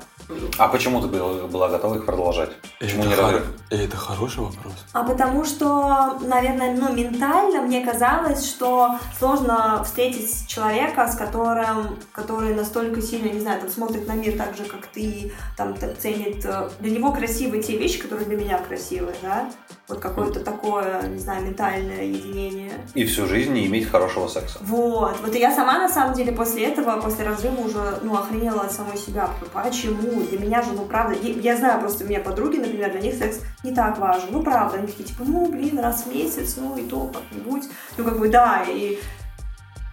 А 0.57 0.67
почему 0.67 1.01
ты 1.01 1.07
была 1.07 1.67
готова 1.69 1.95
их 1.95 2.05
продолжать? 2.05 2.49
Почему 2.79 3.03
не 3.03 3.13
это, 3.13 3.21
разрыв? 3.21 3.43
хор- 3.45 3.79
это 3.79 3.97
хороший 3.97 4.39
вопрос. 4.43 4.73
А 4.93 5.03
потому 5.03 5.45
что, 5.45 6.17
наверное, 6.21 6.75
ну, 6.75 6.93
ментально 6.93 7.61
мне 7.61 7.85
казалось, 7.85 8.45
что 8.47 8.91
сложно 9.19 9.83
встретить 9.83 10.47
человека, 10.47 11.07
с 11.11 11.15
которым, 11.15 11.97
который 12.11 12.53
настолько 12.55 13.01
сильно, 13.01 13.31
не 13.31 13.39
знаю, 13.39 13.61
там, 13.61 13.69
смотрит 13.69 14.07
на 14.07 14.13
мир 14.13 14.37
так 14.37 14.55
же, 14.57 14.63
как 14.63 14.87
ты, 14.87 15.31
там, 15.57 15.75
ценит... 15.99 16.45
э, 16.45 16.69
Для 16.79 16.91
него 16.91 17.11
красивые 17.11 17.61
те 17.61 17.77
вещи, 17.77 17.99
которые 17.99 18.25
для 18.27 18.37
меня 18.37 18.57
красивые, 18.59 19.15
да? 19.21 19.49
Вот 19.87 19.99
какое-то 19.99 20.39
такое, 20.39 21.03
не 21.07 21.19
знаю, 21.19 21.45
ментальное 21.45 22.03
единение. 22.03 22.71
И 22.95 23.05
всю 23.05 23.27
жизнь 23.27 23.51
не 23.53 23.67
иметь 23.67 23.87
хорошего 23.89 24.27
секса. 24.27 24.57
Вот. 24.61 25.15
Вот 25.23 25.35
и 25.35 25.39
я 25.39 25.53
сама, 25.53 25.77
на 25.77 25.89
самом 25.89 26.15
деле, 26.15 26.31
после 26.31 26.65
этого, 26.65 26.99
после 26.99 27.25
разрыва 27.25 27.61
уже, 27.61 27.99
ну, 28.01 28.15
охренела 28.17 28.61
от 28.61 28.71
самой 28.71 28.97
себя. 28.97 29.29
Почему? 29.53 30.14
Для 30.23 30.39
меня 30.39 30.61
же, 30.61 30.71
ну, 30.73 30.85
правда, 30.85 31.15
я, 31.21 31.33
я 31.33 31.57
знаю 31.57 31.79
просто, 31.81 32.03
у 32.03 32.07
меня 32.07 32.19
подруги, 32.19 32.57
например, 32.57 32.91
для 32.91 33.01
них 33.01 33.15
секс 33.15 33.41
не 33.63 33.73
так 33.73 33.97
важен. 33.97 34.29
Ну, 34.31 34.43
правда, 34.43 34.77
они 34.77 34.87
такие, 34.87 35.03
типа, 35.05 35.23
ну, 35.25 35.47
блин, 35.47 35.79
раз 35.79 36.03
в 36.03 36.13
месяц, 36.13 36.55
ну, 36.57 36.77
и 36.77 36.83
то 36.83 37.07
как-нибудь. 37.07 37.63
Ну, 37.97 38.03
как 38.03 38.19
бы, 38.19 38.29
да, 38.29 38.63
и 38.67 38.99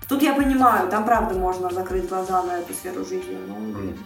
тут 0.09 0.23
я 0.23 0.35
понимаю, 0.35 0.89
там, 0.89 1.05
правда, 1.05 1.35
можно 1.35 1.71
закрыть 1.71 2.09
глаза 2.09 2.43
на 2.43 2.59
эту 2.59 2.73
сферу 2.75 3.05
жизни. 3.05 3.37
Ну, 3.47 3.73
блин. 3.73 3.99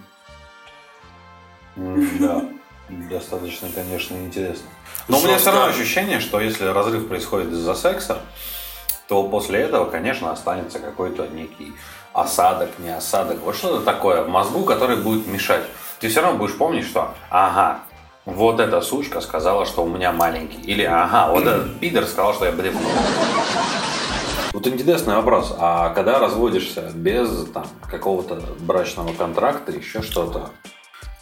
Да, 2.18 2.44
достаточно, 2.88 3.68
конечно, 3.74 4.16
интересно. 4.16 4.66
Но 5.08 5.18
у 5.18 5.22
меня 5.22 5.38
все 5.38 5.50
равно 5.50 5.66
ощущение, 5.66 6.20
что 6.20 6.40
если 6.40 6.64
разрыв 6.66 7.08
происходит 7.08 7.52
из-за 7.52 7.74
секса, 7.74 8.22
то 9.08 9.22
после 9.24 9.60
этого, 9.60 9.86
конечно, 9.86 10.30
останется 10.32 10.78
какой-то 10.78 11.26
некий 11.28 11.72
осадок, 12.12 12.70
не 12.78 12.90
осадок, 12.90 13.38
вот 13.44 13.56
что-то 13.56 13.84
такое 13.84 14.22
в 14.22 14.28
мозгу, 14.28 14.64
который 14.64 14.96
будет 14.96 15.26
мешать. 15.26 15.62
Ты 16.00 16.08
все 16.08 16.22
равно 16.22 16.38
будешь 16.38 16.56
помнить, 16.56 16.86
что 16.86 17.14
ага, 17.30 17.80
вот 18.24 18.58
эта 18.58 18.80
сучка 18.80 19.20
сказала, 19.20 19.66
что 19.66 19.84
у 19.84 19.88
меня 19.88 20.12
маленький. 20.12 20.60
Или 20.62 20.82
ага, 20.82 21.30
вот 21.30 21.46
этот 21.46 21.78
пидор 21.78 22.04
сказал, 22.06 22.34
что 22.34 22.46
я 22.46 22.52
бревно. 22.52 22.80
Вот 24.52 24.66
интересный 24.66 25.14
вопрос. 25.14 25.54
А 25.58 25.90
когда 25.90 26.18
разводишься 26.18 26.90
без 26.94 27.46
там, 27.52 27.66
какого-то 27.90 28.40
брачного 28.60 29.12
контракта, 29.12 29.70
еще 29.70 30.02
что-то, 30.02 30.50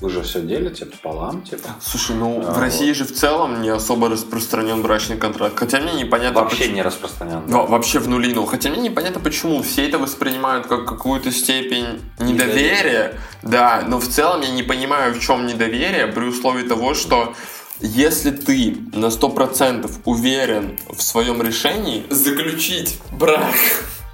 вы 0.01 0.11
же 0.11 0.23
все 0.23 0.41
делите 0.43 0.87
пополам, 0.87 1.43
типа? 1.43 1.69
Слушай, 1.81 2.17
ну 2.17 2.43
А, 2.47 2.53
в 2.53 2.59
России 2.59 2.93
же 2.93 3.05
в 3.05 3.13
целом 3.15 3.63
не 3.63 3.69
особо 3.71 4.09
распространен 4.11 4.83
брачный 4.83 5.17
контракт. 5.17 5.59
Хотя 5.59 5.81
мне 5.81 5.93
непонятно, 5.95 6.41
Вообще 6.43 6.59
почему- 6.59 6.75
не 6.75 6.83
распространен. 6.83 7.47
Во- 7.47 7.67
вообще 7.67 8.01
в 8.01 8.09
нулину. 8.09 8.45
Хотя 8.45 8.71
мне 8.71 8.81
непонятно, 8.81 9.21
почему 9.21 9.63
все 9.63 9.87
это 9.89 9.99
воспринимают 9.99 10.67
как 10.67 10.85
какую-то 10.87 11.31
степень 11.31 12.01
недоверия. 12.19 13.19
Да, 13.43 13.85
но 13.87 13.99
в 14.01 14.09
целом 14.09 14.41
я 14.43 14.51
не 14.51 14.63
понимаю, 14.63 15.15
в 15.15 15.21
чем 15.21 15.47
недоверие, 15.47 16.09
при 16.09 16.25
условии 16.25 16.67
того, 16.67 16.95
что 16.95 17.35
если 17.81 18.31
ты 18.31 18.77
на 18.93 19.07
100% 19.11 19.91
уверен 20.05 20.79
в 20.89 21.03
своем 21.03 21.41
решении 21.43 22.05
заключить 22.11 22.99
брак 23.13 23.55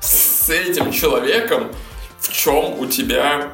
с 0.00 0.48
этим 0.50 0.92
человеком, 0.92 1.68
в 2.20 2.32
чем 2.32 2.78
у 2.78 2.86
тебя 2.86 3.52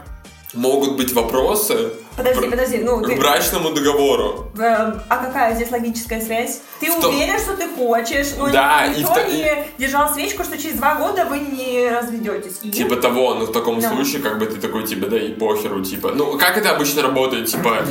могут 0.55 0.97
быть 0.97 1.13
вопросы 1.13 1.93
Подожди, 2.17 2.47
к- 2.47 2.51
подожди, 2.51 2.79
ну, 2.79 3.01
к 3.03 3.07
ты... 3.07 3.17
брачному 3.17 3.71
договору. 3.71 4.47
Эм, 4.59 5.01
А 5.09 5.17
какая 5.19 5.55
здесь 5.55 5.71
логическая 5.71 6.21
связь? 6.21 6.61
Ты 6.81 6.91
В 6.91 7.05
уверен, 7.05 7.39
что 7.39 7.57
ты 7.57 7.69
хочешь, 7.69 8.29
но 8.39 8.51
Да, 8.51 8.87
никто 8.89 9.01
и 9.01 9.23
в 9.23 9.25
то- 9.27 9.31
не 9.31 9.65
держал 9.79 10.13
свечку, 10.13 10.43
что 10.45 10.57
через 10.57 10.77
два 10.77 10.95
года 10.95 11.25
вы 11.27 11.39
не 11.41 11.89
разведетесь. 11.91 12.59
И? 12.63 12.71
Типа 12.71 12.97
того, 12.97 13.35
но 13.35 13.45
в 13.47 13.53
таком 13.53 13.81
Да. 13.81 13.91
случае, 13.91 14.23
как 14.23 14.39
бы 14.39 14.47
ты 14.47 14.57
такой, 14.61 14.85
типа, 14.87 15.07
да 15.09 15.19
и 15.19 15.33
похеру, 15.33 15.85
типа. 15.85 16.13
Ну, 16.15 16.39
как 16.39 16.57
это 16.57 16.71
обычно 16.71 17.03
работает, 17.03 17.47
типа, 17.49 17.85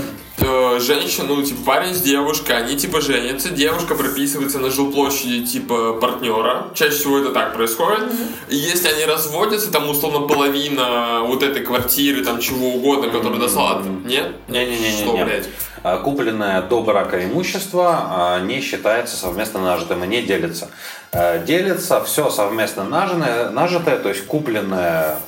э, 0.56 0.80
женщина, 0.80 1.28
ну, 1.28 1.44
типа, 1.44 1.62
парень 1.66 1.94
с 1.94 2.02
девушкой, 2.02 2.58
они, 2.58 2.78
типа, 2.78 3.02
женятся, 3.02 3.50
девушка 3.50 3.96
прописывается 3.96 4.60
на 4.60 4.70
жилплощади, 4.70 5.46
типа, 5.46 5.94
партнера. 5.94 6.68
Чаще 6.74 6.96
всего 6.96 7.20
это 7.20 7.32
так 7.32 7.54
происходит. 7.54 8.12
И 8.50 8.56
если 8.56 8.88
они 8.88 9.06
разводятся, 9.06 9.72
там, 9.72 9.90
условно, 9.90 10.28
половина 10.28 11.22
вот 11.24 11.44
этой 11.44 11.64
квартиры, 11.64 12.24
там, 12.24 12.40
чего 12.40 12.70
угодно, 12.70 13.10
которая 13.10 13.40
достала... 13.40 13.84
Нет? 14.06 14.36
Не-не-не. 14.48 14.92
Что, 14.92 15.14
блядь? 15.14 15.48
А, 15.86 15.98
Купленное 15.98 16.64
до 16.64 16.82
брака 16.82 17.24
имущество 17.24 18.08
а, 18.10 18.40
не 18.40 18.60
считается 18.60 19.16
совместно 19.16 19.62
нажитым 19.62 20.04
и 20.04 20.08
не 20.08 20.24
делится. 20.24 20.70
А, 21.12 21.38
Делится 21.38 22.04
все 22.04 22.32
совместно 22.32 22.84
нажитое, 22.84 23.52
нажитое, 23.52 23.98
то 23.98 24.10
есть 24.10 24.26
купленное 24.26 25.20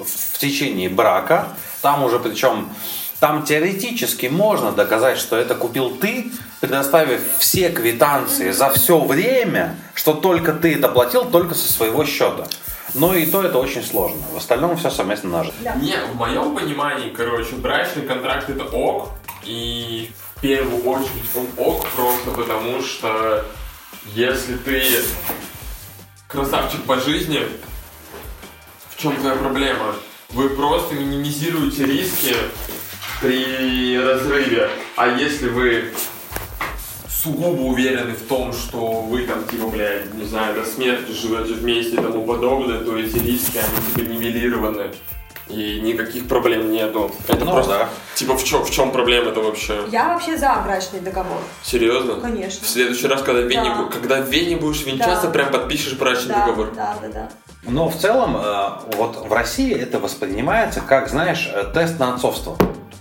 в 0.00 0.38
течение 0.38 0.88
брака. 0.88 1.46
Там 1.80 2.02
уже 2.02 2.18
причем 2.18 2.70
там 3.24 3.42
теоретически 3.42 4.26
можно 4.26 4.70
доказать, 4.70 5.16
что 5.16 5.36
это 5.36 5.54
купил 5.54 5.96
ты, 5.96 6.30
предоставив 6.60 7.22
все 7.38 7.70
квитанции 7.70 8.50
за 8.50 8.68
все 8.68 9.02
время, 9.02 9.78
что 9.94 10.12
только 10.12 10.52
ты 10.52 10.74
это 10.74 10.90
платил 10.90 11.24
только 11.30 11.54
со 11.54 11.72
своего 11.72 12.04
счета. 12.04 12.46
Но 12.92 13.14
и 13.14 13.24
то 13.24 13.40
это 13.40 13.56
очень 13.56 13.82
сложно. 13.82 14.20
В 14.34 14.36
остальном 14.36 14.76
все 14.76 14.90
совместно 14.90 15.30
нажито. 15.30 15.56
Не, 15.80 15.96
в 16.12 16.16
моем 16.16 16.54
понимании, 16.54 17.08
короче, 17.08 17.54
брачный 17.54 18.02
контракт 18.02 18.50
это 18.50 18.64
ок. 18.64 19.12
И 19.46 20.10
в 20.34 20.40
первую 20.42 20.82
очередь 20.84 21.30
он 21.34 21.46
ок 21.56 21.86
просто 21.96 22.30
потому, 22.30 22.82
что 22.82 23.42
если 24.14 24.56
ты 24.56 24.84
красавчик 26.28 26.82
по 26.82 27.00
жизни, 27.00 27.40
в 28.90 29.00
чем 29.00 29.16
твоя 29.16 29.36
проблема? 29.36 29.94
Вы 30.28 30.50
просто 30.50 30.94
минимизируете 30.94 31.86
риски 31.86 32.34
при 33.20 33.98
разрыве. 33.98 34.68
А 34.96 35.08
если 35.08 35.48
вы 35.48 35.84
сугубо 37.08 37.62
уверены 37.62 38.12
в 38.12 38.22
том, 38.28 38.52
что 38.52 39.00
вы 39.02 39.22
там, 39.26 39.44
типа, 39.44 39.68
блядь, 39.68 40.12
не 40.14 40.24
знаю, 40.26 40.54
до 40.54 40.64
смерти 40.64 41.12
живете 41.12 41.54
вместе 41.54 41.94
и 41.94 41.96
тому 41.96 42.24
подобное, 42.24 42.80
то 42.80 42.96
эти 42.98 43.18
риски, 43.18 43.58
они 43.58 43.94
типа 43.94 44.10
нивелированы. 44.12 44.90
И 45.48 45.80
никаких 45.82 46.26
проблем 46.26 46.72
нету. 46.72 47.10
Это 47.28 47.44
Ну 47.44 47.52
просто, 47.52 47.72
да. 47.78 47.88
типа, 48.14 48.34
в 48.34 48.42
чем, 48.44 48.64
в 48.64 48.70
чем 48.70 48.90
проблема-то 48.92 49.42
вообще? 49.42 49.78
Я 49.92 50.08
вообще 50.08 50.38
за 50.38 50.54
брачный 50.64 51.00
договор. 51.00 51.36
Серьезно? 51.62 52.14
Конечно. 52.14 52.64
В 52.64 52.68
следующий 52.68 53.06
раз, 53.08 53.22
когда 53.22 53.42
в 53.42 53.44
Вене, 53.44 53.68
Да. 53.76 53.84
когда 53.92 54.22
в 54.22 54.30
Вене 54.30 54.56
будешь 54.56 54.84
венчаться, 54.86 55.26
Да. 55.26 55.32
прям 55.32 55.50
подпишешь 55.50 55.94
брачный 55.98 56.34
Да, 56.34 56.46
договор. 56.46 56.72
да, 56.74 56.96
да, 57.02 57.08
да. 57.08 57.28
Но 57.64 57.90
в 57.90 57.96
целом, 57.96 58.38
э, 58.38 58.68
вот 58.96 59.26
в 59.28 59.32
России 59.32 59.74
это 59.74 59.98
воспринимается 59.98 60.80
как, 60.80 61.10
знаешь, 61.10 61.50
э, 61.52 61.64
тест 61.74 61.98
на 61.98 62.14
отцовство, 62.14 62.56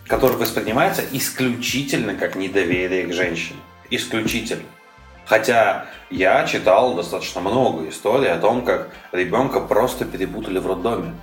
который 0.08 0.38
воспринимается 0.38 1.04
исключительно 1.12 2.16
как 2.16 2.36
недоверие 2.36 3.06
к 3.08 3.14
женщине. 3.14 3.60
Исключительно. 3.90 4.64
Хотя 5.26 5.86
я 6.10 6.46
читал 6.46 6.96
достаточно 6.96 7.42
много 7.42 7.88
историй 7.90 8.32
о 8.32 8.38
том, 8.38 8.66
как 8.66 8.90
ребенка 9.12 9.60
просто 9.62 10.06
перепутали 10.06 10.60
в 10.60 10.68
роддоме. 10.68 11.14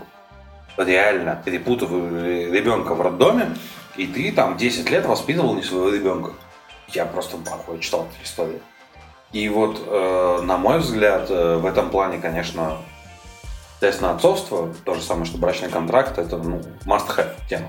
Реально 0.77 1.43
перепутывали 1.45 2.51
ребенка 2.51 2.95
в 2.95 3.03
роддоме, 3.03 3.55
и 3.97 4.07
ты 4.07 4.33
там 4.33 4.57
10 4.57 4.89
лет 4.91 5.05
воспитывал 5.05 5.55
не 5.55 5.63
своего 5.63 5.91
ребенка. 5.91 6.33
Я 6.89 7.05
просто 7.05 7.37
в 7.37 7.47
ахуе 7.47 7.81
читал 7.81 8.09
эти 8.11 8.25
истории. 8.25 8.61
И 9.33 9.49
вот, 9.49 9.81
э, 9.87 10.41
на 10.43 10.57
мой 10.57 10.79
взгляд, 10.79 11.27
э, 11.29 11.57
в 11.57 11.67
этом 11.67 11.91
плане, 11.91 12.19
конечно, 12.19 12.79
тест 13.79 14.01
на 14.01 14.13
отцовство, 14.13 14.75
то 14.85 14.95
же 14.95 15.03
самое, 15.03 15.27
что 15.27 15.39
брачный 15.39 15.69
контракт, 15.69 16.19
это 16.19 16.37
ну, 16.39 16.61
must-have 16.85 17.35
тема. 17.49 17.69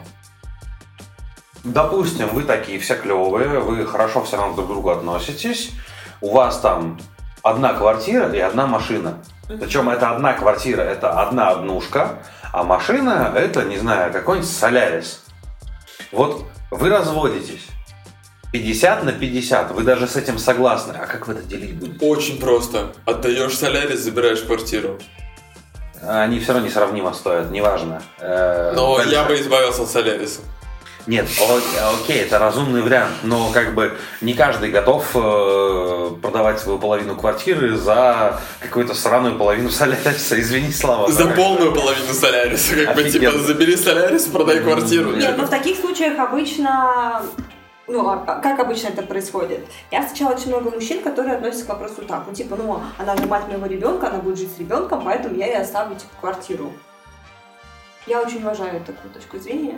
Допустим, 1.63 2.30
вы 2.30 2.43
такие 2.43 2.80
все 2.80 2.95
клевые, 2.95 3.60
вы 3.60 3.86
хорошо 3.86 4.24
все 4.24 4.38
равно 4.38 4.56
друг 4.56 4.67
к 4.67 4.71
другу 4.71 4.89
относитесь, 4.89 5.71
у 6.19 6.34
вас 6.34 6.60
там 6.60 7.00
одна 7.43 7.74
квартира 7.74 8.30
и 8.32 8.39
одна 8.39 8.65
машина. 8.65 9.19
Причем 9.47 9.89
это 9.89 10.12
одна 10.12 10.34
квартира, 10.34 10.82
это 10.82 11.12
одна 11.21 11.50
однушка, 11.50 12.19
а 12.52 12.63
машина 12.63 13.32
это, 13.36 13.63
не 13.63 13.78
знаю, 13.78 14.12
какой-нибудь 14.12 14.50
Солярис. 14.50 15.24
Вот 16.12 16.45
вы 16.71 16.89
разводитесь. 16.89 17.65
50 18.52 19.04
на 19.06 19.12
50, 19.13 19.71
вы 19.71 19.84
даже 19.84 20.08
с 20.08 20.15
этим 20.17 20.38
согласны. 20.38 20.93
А 21.00 21.06
как 21.06 21.28
вы 21.28 21.36
это 21.36 21.43
делить 21.43 21.76
будете? 21.76 22.06
Очень 22.06 22.38
просто. 22.39 22.91
Отдаешь 23.06 23.58
солярис, 23.58 24.02
забираешь 24.02 24.41
квартиру. 24.41 25.00
Они 26.06 26.39
все 26.39 26.52
равно 26.52 26.67
несравнимо 26.67 27.13
стоят, 27.13 27.50
неважно. 27.52 28.02
Э, 28.19 28.74
Но 28.76 28.97
дальше. 28.97 29.13
я 29.13 29.24
бы 29.24 29.39
избавился 29.39 29.84
от 29.84 29.89
соляриса. 29.89 30.41
Нет, 31.08 31.28
о- 31.40 31.96
окей, 32.04 32.22
это 32.22 32.40
разумный 32.40 32.82
вариант, 32.82 33.14
но 33.24 33.52
как 33.52 33.74
бы 33.74 33.98
не 34.22 34.34
каждый 34.34 34.70
готов 34.72 35.06
э, 35.16 36.12
продавать 36.22 36.60
свою 36.60 36.78
половину 36.78 37.16
квартиры 37.16 37.76
за 37.76 38.40
какую-то 38.60 38.94
сраную 38.94 39.38
половину 39.38 39.70
соляриса. 39.70 40.40
Извини, 40.40 40.72
Слава. 40.72 41.12
За 41.12 41.26
но 41.26 41.36
полную 41.36 41.74
половину 41.74 42.14
соляриса. 42.14 42.86
Как 42.86 42.96
бы, 42.96 43.10
типа, 43.10 43.32
забери 43.40 43.76
солярис, 43.76 44.26
продай 44.28 44.60
квартиру. 44.60 45.12
Нет, 45.12 45.36
ну 45.38 45.46
в 45.46 45.50
таких 45.50 45.78
случаях 45.80 46.20
обычно, 46.20 47.24
ну, 47.88 48.08
а 48.08 48.18
как 48.42 48.60
обычно 48.60 48.90
это 48.90 49.02
происходит? 49.02 49.66
Я 49.90 50.04
встречала 50.04 50.34
очень 50.34 50.48
много 50.48 50.72
мужчин, 50.72 51.02
которые 51.02 51.36
относятся 51.36 51.66
к 51.66 51.70
вопросу 51.70 52.04
так, 52.08 52.24
ну, 52.28 52.34
типа, 52.34 52.56
ну, 52.56 52.82
она 52.98 53.16
же 53.18 53.26
мать 53.26 53.48
моего 53.48 53.66
ребенка, 53.66 54.08
она 54.08 54.20
будет 54.20 54.38
жить 54.38 54.56
с 54.56 54.60
ребенком, 54.60 55.04
поэтому 55.04 55.36
я 55.36 55.48
ей 55.48 55.58
оставлю, 55.58 55.96
типа, 55.96 56.12
квартиру. 56.20 56.72
Я 58.08 58.22
очень 58.22 58.40
уважаю 58.40 58.80
такую 58.82 59.14
точку 59.14 59.38
зрения. 59.40 59.78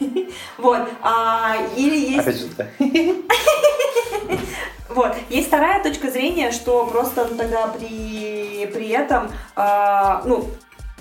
Вот. 0.58 0.88
А, 1.02 1.56
или 1.76 1.96
есть... 1.96 2.18
Опять 2.18 2.38
же, 2.38 2.46
да. 2.56 2.66
Вот. 4.88 5.14
Есть 5.28 5.48
вторая 5.48 5.82
точка 5.82 6.10
зрения, 6.10 6.50
что 6.50 6.86
просто 6.86 7.28
ну, 7.30 7.36
тогда 7.36 7.68
при, 7.68 8.68
при 8.72 8.88
этом, 8.88 9.30
а, 9.54 10.22
ну, 10.24 10.50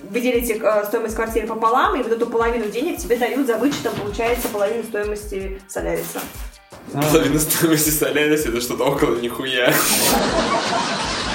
вы 0.04 0.22
делите 0.22 0.60
э, 0.62 0.86
стоимость 0.86 1.16
квартиры 1.16 1.48
пополам, 1.48 1.96
и 1.96 2.04
вот 2.04 2.12
эту 2.12 2.28
половину 2.28 2.70
денег 2.70 3.00
тебе 3.00 3.18
дают 3.18 3.48
за 3.48 3.58
вычетом, 3.58 3.96
получается, 3.96 4.50
половину 4.50 4.84
стоимости 4.84 5.62
соляриса. 5.68 6.20
Половина 6.92 7.40
стоимости 7.40 7.90
соляриса 7.90 8.50
это 8.50 8.62
что-то 8.62 8.84
около 8.84 9.16
нихуя. 9.16 9.74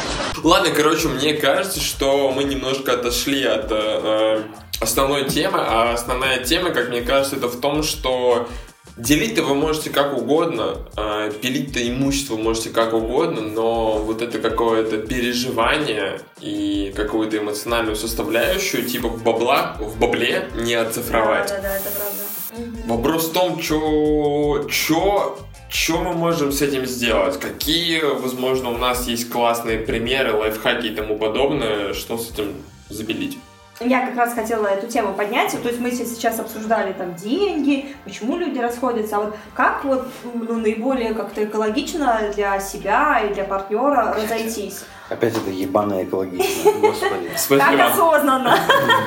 Ладно, 0.43 0.71
короче, 0.75 1.09
мне 1.09 1.35
кажется, 1.35 1.81
что 1.81 2.33
мы 2.33 2.45
немножко 2.45 2.95
отошли 2.95 3.45
от 3.45 3.71
э, 3.71 3.77
э, 3.77 4.43
основной 4.81 5.29
темы, 5.29 5.59
а 5.61 5.93
основная 5.93 6.43
тема, 6.43 6.71
как 6.71 6.89
мне 6.89 7.01
кажется, 7.01 7.37
это 7.37 7.47
в 7.47 7.61
том, 7.61 7.85
что 7.85 8.49
делить-то 8.97 9.43
вы 9.43 9.55
можете 9.55 9.91
как 9.91 10.17
угодно, 10.17 10.79
э, 10.97 11.33
пилить-то 11.41 11.89
имущество 11.89 12.37
можете 12.37 12.71
как 12.71 12.93
угодно, 12.93 13.41
но 13.41 13.99
вот 13.99 14.21
это 14.21 14.39
какое-то 14.41 14.99
переживание 14.99 16.21
и 16.41 16.93
какую-то 16.97 17.39
эмоциональную 17.39 17.95
составляющую, 17.95 18.85
типа 18.85 19.09
в 19.09 19.23
бабла, 19.23 19.77
в 19.79 19.99
бабле 19.99 20.49
не 20.57 20.75
оцифровать. 20.75 21.49
Да, 21.51 21.57
да, 21.57 21.63
да, 21.63 21.77
это 21.77 21.89
правда. 21.91 22.87
Вопрос 22.87 23.29
в 23.29 23.33
том, 23.33 23.61
чё, 23.61 24.67
чё, 24.69 25.39
чё 25.73 26.01
мы 26.03 26.13
можем 26.13 26.53
с 26.53 26.61
этим 26.63 26.87
сделать? 26.87 27.41
Какие, 27.41 28.03
возможно, 28.03 28.71
у 28.71 28.79
нас 28.79 29.09
есть 29.09 29.31
классные 29.31 29.79
примеры, 29.79 30.35
лайфхаки 30.35 30.87
и 30.87 30.95
тому 30.95 31.17
подобное, 31.17 31.95
что 31.95 32.19
с 32.19 32.31
этим 32.31 32.55
забелить? 32.91 33.39
Я 33.81 34.07
как 34.07 34.17
раз 34.17 34.35
хотела 34.35 34.67
эту 34.67 34.87
тему 34.87 35.15
поднять. 35.15 35.51
То 35.61 35.69
есть 35.69 35.81
мы 35.81 35.91
сейчас 35.91 36.39
обсуждали 36.39 36.93
там 36.93 37.17
деньги, 37.17 37.97
почему 38.05 38.37
люди 38.37 38.59
расходятся, 38.59 39.17
а 39.17 39.21
вот 39.21 39.37
как 39.55 39.85
вот 39.85 40.07
ну, 40.35 40.61
наиболее 40.61 41.15
как-то 41.15 41.43
экологично 41.45 42.31
для 42.37 42.61
себя 42.61 43.21
и 43.21 43.35
для 43.35 43.45
партнера 43.45 44.15
разойтись? 44.15 44.85
Опять 45.09 45.37
это 45.37 45.51
ебаное 45.51 46.05
экологично. 46.05 46.73
Господи. 46.81 47.59
Как 47.59 47.81
осознанно? 47.81 48.57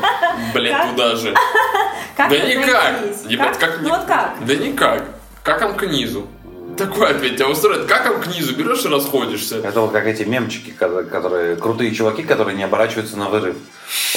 Блять, 0.54 0.74
Как? 0.74 0.90
туда 0.90 1.16
же. 1.16 1.34
Как 2.18 2.30
Да 2.30 2.38
никак. 2.38 3.60
как 3.60 3.82
Ну 3.82 3.90
вот 3.90 4.06
как? 4.06 4.36
Да 4.46 4.56
никак. 4.56 5.04
Как 5.44 5.62
он 5.62 5.76
к 5.76 5.86
низу? 5.86 6.28
Такой 6.78 7.10
ответ 7.12 7.38
тебя 7.38 7.50
устроит. 7.50 7.86
Как 7.86 8.12
он 8.14 8.22
к 8.22 8.28
низу? 8.28 8.56
Берешь 8.56 8.84
и 8.86 8.88
расходишься. 8.90 9.58
Это 9.58 9.82
вот 9.82 9.92
как 9.92 10.06
эти 10.08 10.24
мемчики, 10.24 10.72
ко- 10.72 11.04
которые 11.04 11.56
крутые 11.56 11.94
чуваки, 11.94 12.24
которые 12.24 12.56
не 12.58 12.64
оборачиваются 12.64 13.18
на 13.18 13.30
вырыв. 13.30 13.56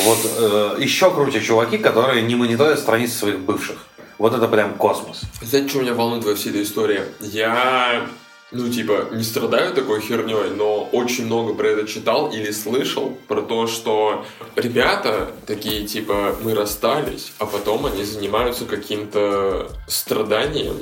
Вот 0.04 0.18
э, 0.38 0.76
еще 0.78 1.10
круче 1.12 1.40
чуваки, 1.40 1.78
которые 1.78 2.22
не 2.22 2.34
мониторят 2.34 2.78
страницы 2.78 3.16
своих 3.18 3.38
бывших. 3.40 3.76
Вот 4.18 4.34
это 4.34 4.48
прям 4.48 4.74
космос. 4.74 5.20
Знаете, 5.42 5.68
что 5.68 5.80
меня 5.80 5.94
волнует 5.94 6.24
во 6.24 6.34
всей 6.34 6.50
этой 6.50 6.62
истории? 6.64 7.02
Я, 7.20 8.06
ну, 8.50 8.68
типа, 8.68 9.06
не 9.12 9.22
страдаю 9.22 9.72
такой 9.74 10.00
херней, 10.00 10.50
но 10.56 10.88
очень 10.90 11.26
много 11.26 11.54
про 11.54 11.68
это 11.68 11.86
читал 11.86 12.32
или 12.32 12.50
слышал, 12.50 13.16
про 13.28 13.42
то, 13.42 13.68
что 13.68 14.24
ребята 14.56 15.30
такие, 15.46 15.86
типа, 15.86 16.34
мы 16.42 16.54
расстались, 16.54 17.32
а 17.38 17.46
потом 17.46 17.86
они 17.86 18.02
занимаются 18.02 18.64
каким-то 18.64 19.70
страданием. 19.86 20.76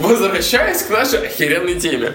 Возвращаясь 0.00 0.82
к 0.82 0.90
нашей 0.90 1.26
охеренной 1.26 1.78
теме. 1.78 2.14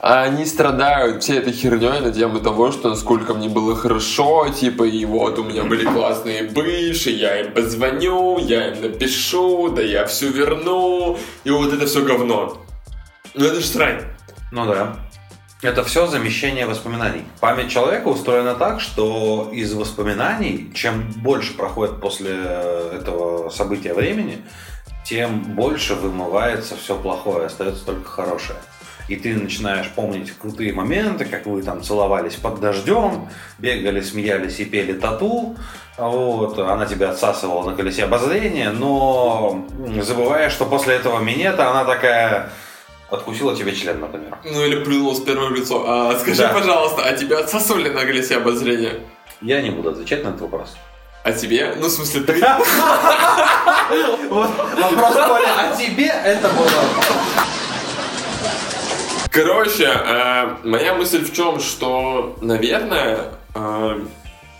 Они 0.00 0.44
страдают 0.44 1.22
всей 1.22 1.38
этой 1.38 1.52
херней 1.52 2.00
на 2.00 2.12
тему 2.12 2.40
того, 2.40 2.70
что 2.70 2.90
насколько 2.90 3.34
мне 3.34 3.48
было 3.48 3.74
хорошо, 3.74 4.48
типа, 4.48 4.84
и 4.84 5.04
вот 5.04 5.38
у 5.38 5.44
меня 5.44 5.64
были 5.64 5.84
классные 5.84 6.44
бывшие, 6.44 7.16
я 7.16 7.40
им 7.40 7.52
позвоню, 7.52 8.38
я 8.38 8.68
им 8.68 8.82
напишу, 8.82 9.68
да 9.70 9.82
я 9.82 10.06
все 10.06 10.28
верну, 10.28 11.18
и 11.44 11.50
вот 11.50 11.72
это 11.72 11.86
все 11.86 12.04
говно. 12.04 12.58
Ну 13.34 13.44
это 13.44 13.60
ж 13.60 13.64
срань. 13.64 14.02
Ну 14.52 14.66
да. 14.66 14.96
Это 15.62 15.82
все 15.82 16.06
замещение 16.06 16.66
воспоминаний. 16.66 17.24
Память 17.40 17.72
человека 17.72 18.08
устроена 18.08 18.54
так, 18.54 18.80
что 18.80 19.50
из 19.52 19.72
воспоминаний, 19.72 20.70
чем 20.74 21.10
больше 21.16 21.54
проходит 21.54 22.00
после 22.00 22.32
этого 22.32 23.48
события 23.48 23.94
времени, 23.94 24.38
тем 25.08 25.40
больше 25.54 25.94
вымывается 25.94 26.76
все 26.76 26.96
плохое, 26.96 27.46
остается 27.46 27.84
только 27.86 28.08
хорошее. 28.08 28.58
И 29.08 29.14
ты 29.14 29.34
начинаешь 29.36 29.88
помнить 29.90 30.32
крутые 30.32 30.72
моменты, 30.72 31.26
как 31.26 31.46
вы 31.46 31.62
там 31.62 31.80
целовались 31.80 32.34
под 32.34 32.58
дождем, 32.58 33.28
бегали, 33.58 34.00
смеялись 34.00 34.58
и 34.58 34.64
пели 34.64 34.94
тату. 34.94 35.56
Вот, 35.96 36.58
она 36.58 36.86
тебя 36.86 37.10
отсасывала 37.10 37.70
на 37.70 37.76
колесе 37.76 38.04
обозрения, 38.04 38.70
но 38.72 39.64
забывая, 40.02 40.50
что 40.50 40.66
после 40.66 40.96
этого 40.96 41.20
минета 41.20 41.70
она 41.70 41.84
такая 41.84 42.50
откусила 43.08 43.54
тебе 43.54 43.76
член, 43.76 44.00
например. 44.00 44.36
Ну 44.44 44.64
или 44.64 44.82
плюнула 44.82 45.14
спермой 45.14 45.50
в 45.50 45.54
лицо. 45.54 45.84
А 45.86 46.18
скажи, 46.18 46.42
Да. 46.42 46.48
пожалуйста, 46.52 47.02
а 47.04 47.12
тебя 47.16 47.38
отсасывали 47.38 47.88
на 47.90 48.00
колесе 48.00 48.38
обозрения? 48.38 48.94
Я 49.40 49.62
не 49.62 49.70
буду 49.70 49.90
отвечать 49.90 50.24
на 50.24 50.30
этот 50.30 50.40
вопрос. 50.40 50.76
А 51.26 51.32
тебе? 51.32 51.74
Ну, 51.80 51.88
в 51.88 51.90
смысле, 51.90 52.20
ты? 52.20 52.34
Вопрос 54.30 55.14
Коля, 55.14 55.48
а 55.58 55.76
тебе 55.76 56.06
это 56.06 56.48
было... 56.50 56.70
Короче, 59.32 59.86
э, 59.86 60.56
моя 60.62 60.94
мысль 60.94 61.24
в 61.24 61.34
чем, 61.34 61.58
что, 61.58 62.38
наверное, 62.40 63.32
э, 63.56 64.04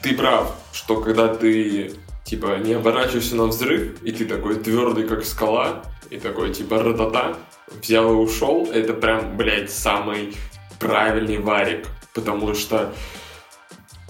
ты 0.03 0.17
прав, 0.17 0.57
что 0.73 1.01
когда 1.01 1.29
ты, 1.29 1.93
типа, 2.25 2.57
не 2.57 2.75
оборачиваешься 2.75 3.37
на 3.37 3.45
взрыв, 3.45 4.03
и 4.03 4.11
ты 4.11 4.25
такой 4.25 4.57
твердый, 4.57 5.07
как 5.07 5.25
скала, 5.25 5.85
и 6.11 6.19
такой, 6.19 6.53
типа, 6.53 6.83
ратата, 6.83 7.37
взял 7.81 8.11
и 8.11 8.17
ушел, 8.17 8.69
это 8.75 8.93
прям, 8.93 9.37
блядь, 9.37 9.71
самый 9.71 10.37
правильный 10.81 11.39
варик. 11.39 11.87
Потому 12.13 12.57
что 12.57 12.93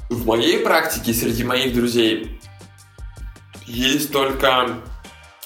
в 0.09 0.27
моей 0.27 0.61
практике 0.61 1.13
среди 1.13 1.45
моих 1.45 1.75
друзей 1.75 2.36
есть 3.67 4.13
только 4.13 4.69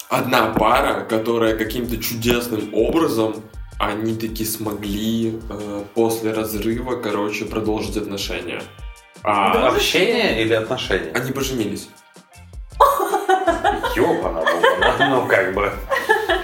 одна 0.09 0.47
пара, 0.53 1.03
которая 1.05 1.57
каким-то 1.57 1.97
чудесным 1.97 2.73
образом 2.73 3.35
они 3.79 4.15
таки 4.15 4.45
смогли 4.45 5.39
э, 5.49 5.83
после 5.95 6.31
разрыва, 6.33 6.97
короче, 7.01 7.45
продолжить 7.45 7.97
отношения. 7.97 8.61
А 9.23 9.67
Общение 9.69 10.41
или 10.43 10.53
отношения? 10.53 11.11
они 11.13 11.31
поженились. 11.31 11.89
Ёбана, 13.95 14.43
ну 14.99 15.27
как 15.27 15.53
бы. 15.53 15.71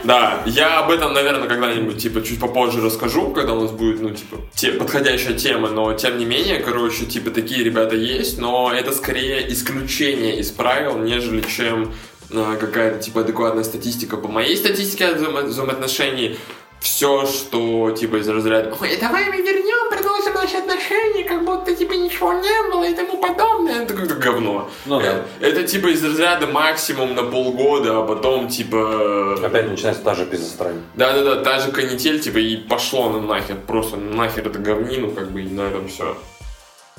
Да, 0.07 0.41
я 0.45 0.79
об 0.79 0.89
этом, 0.89 1.11
наверное, 1.11 1.49
когда-нибудь, 1.49 2.01
типа, 2.01 2.21
чуть 2.21 2.39
попозже 2.39 2.79
расскажу, 2.79 3.31
когда 3.31 3.51
у 3.51 3.61
нас 3.63 3.71
будет, 3.71 4.01
ну, 4.01 4.11
типа, 4.11 4.37
те, 4.55 4.71
подходящая 4.71 5.33
тема, 5.33 5.67
но, 5.67 5.93
тем 5.95 6.17
не 6.17 6.23
менее, 6.23 6.59
короче, 6.59 7.05
типа, 7.05 7.29
такие 7.29 7.61
ребята 7.61 7.97
есть, 7.97 8.39
но 8.39 8.71
это 8.73 8.93
скорее 8.93 9.51
исключение 9.51 10.39
из 10.39 10.49
правил, 10.51 10.97
нежели 10.97 11.41
чем 11.41 11.93
э, 12.31 12.57
какая-то, 12.57 13.03
типа, 13.03 13.19
адекватная 13.19 13.65
статистика. 13.65 14.15
По 14.15 14.29
моей 14.29 14.55
статистике 14.55 15.07
взаимо- 15.07 15.43
взаимоотношений, 15.43 16.37
все, 16.79 17.25
что, 17.25 17.91
типа, 17.91 18.17
из 18.17 18.27
разряда 18.29 18.75
«Ой, 18.79 18.97
давай 18.99 19.25
мы 19.29 19.37
вернем, 19.41 19.89
продолжим 19.89 20.33
наши 20.33 20.57
отношения, 20.57 21.23
как 21.23 21.43
будто, 21.43 21.75
типа, 21.75 21.93
ничего 21.93 22.33
не 22.33 22.71
было» 22.71 22.83
и 22.83 22.93
тому 22.93 23.17
подобное, 23.17 23.83
это 23.83 23.93
как 23.93 24.19
говно. 24.19 24.69
Ну 24.85 24.99
да. 24.99 25.23
Э, 25.39 25.47
Это, 25.49 25.63
типа, 25.63 25.87
из 25.87 26.03
разряда 26.03 26.47
максимум 26.47 27.15
на 27.15 27.23
полгода, 27.23 27.99
а 27.99 28.05
потом, 28.05 28.47
типа... 28.47 29.35
Опять 29.43 29.69
начинается 29.69 30.03
та 30.03 30.15
же 30.15 30.25
пиздострань. 30.25 30.81
Да-да-да, 30.95 31.43
та 31.43 31.59
же 31.59 31.71
канитель, 31.71 32.19
типа, 32.19 32.37
и 32.37 32.57
пошло 32.57 33.09
на 33.09 33.21
нахер, 33.21 33.55
просто 33.67 33.97
нахер 33.97 34.47
это 34.47 34.59
говнину, 34.59 35.11
как 35.11 35.31
бы, 35.31 35.41
и 35.41 35.49
на 35.49 35.61
этом 35.61 35.87
все. 35.87 36.17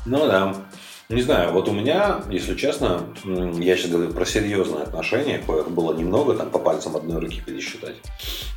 Ну 0.07 0.27
да. 0.27 0.55
Не 1.09 1.23
знаю, 1.23 1.53
вот 1.53 1.69
у 1.69 1.73
меня, 1.73 2.21
если 2.31 2.55
честно, 2.55 3.01
я 3.25 3.77
сейчас 3.77 3.91
говорю 3.91 4.12
про 4.12 4.27
серьезные 4.27 4.83
отношения, 4.83 5.38
коих 5.38 5.71
было 5.71 5.95
немного, 5.95 6.35
там 6.35 6.51
по 6.51 6.59
пальцам 6.59 6.97
одной 6.97 7.19
руки 7.19 7.41
пересчитать. 7.41 7.97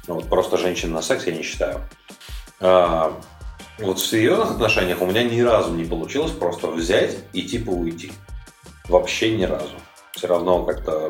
Ну, 0.07 0.15
Вот 0.15 0.29
просто 0.29 0.57
женщин 0.57 0.91
на 0.91 1.01
секс 1.01 1.25
я 1.25 1.33
не 1.33 1.43
считаю. 1.43 1.81
А, 2.59 3.13
вот 3.79 3.99
в 3.99 4.05
серьезных 4.05 4.51
отношениях 4.51 5.01
у 5.01 5.05
меня 5.05 5.23
ни 5.23 5.41
разу 5.41 5.71
не 5.73 5.85
получилось 5.85 6.31
просто 6.31 6.67
взять 6.67 7.17
и 7.33 7.43
типа 7.43 7.69
уйти. 7.69 8.11
Вообще 8.87 9.35
ни 9.35 9.43
разу. 9.45 9.73
Все 10.13 10.27
равно 10.27 10.63
как-то 10.65 11.09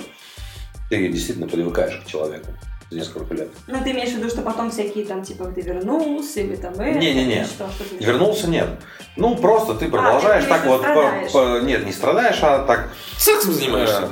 ты 0.89 1.07
действительно 1.09 1.47
привыкаешь 1.47 2.01
к 2.03 2.05
человеку 2.07 2.47
за 2.89 2.97
несколько 2.97 3.33
лет. 3.33 3.49
Ну, 3.67 3.81
ты 3.83 3.91
имеешь 3.91 4.09
в 4.09 4.17
виду, 4.17 4.29
что 4.29 4.41
потом 4.41 4.69
всякие 4.69 5.05
там, 5.05 5.23
типа, 5.23 5.45
ты 5.45 5.61
вернулся, 5.61 6.41
или 6.41 6.55
там 6.57 6.73
это, 6.73 6.99
Не-не-не. 6.99 7.45
что, 7.45 7.69
что 7.71 7.85
ты- 7.85 8.03
Вернулся 8.03 8.49
нет. 8.49 8.67
Ну, 9.15 9.35
просто 9.37 9.75
ты 9.75 9.87
продолжаешь 9.89 10.43
ты 10.43 10.49
так 10.49 10.65
вот... 10.65 10.81
по- 10.83 11.29
по- 11.31 11.61
нет, 11.61 11.85
не 11.85 11.93
страдаешь, 11.93 12.39
а 12.41 12.65
так 12.65 12.89
Сексом 13.17 13.53
занимаешься? 13.53 14.09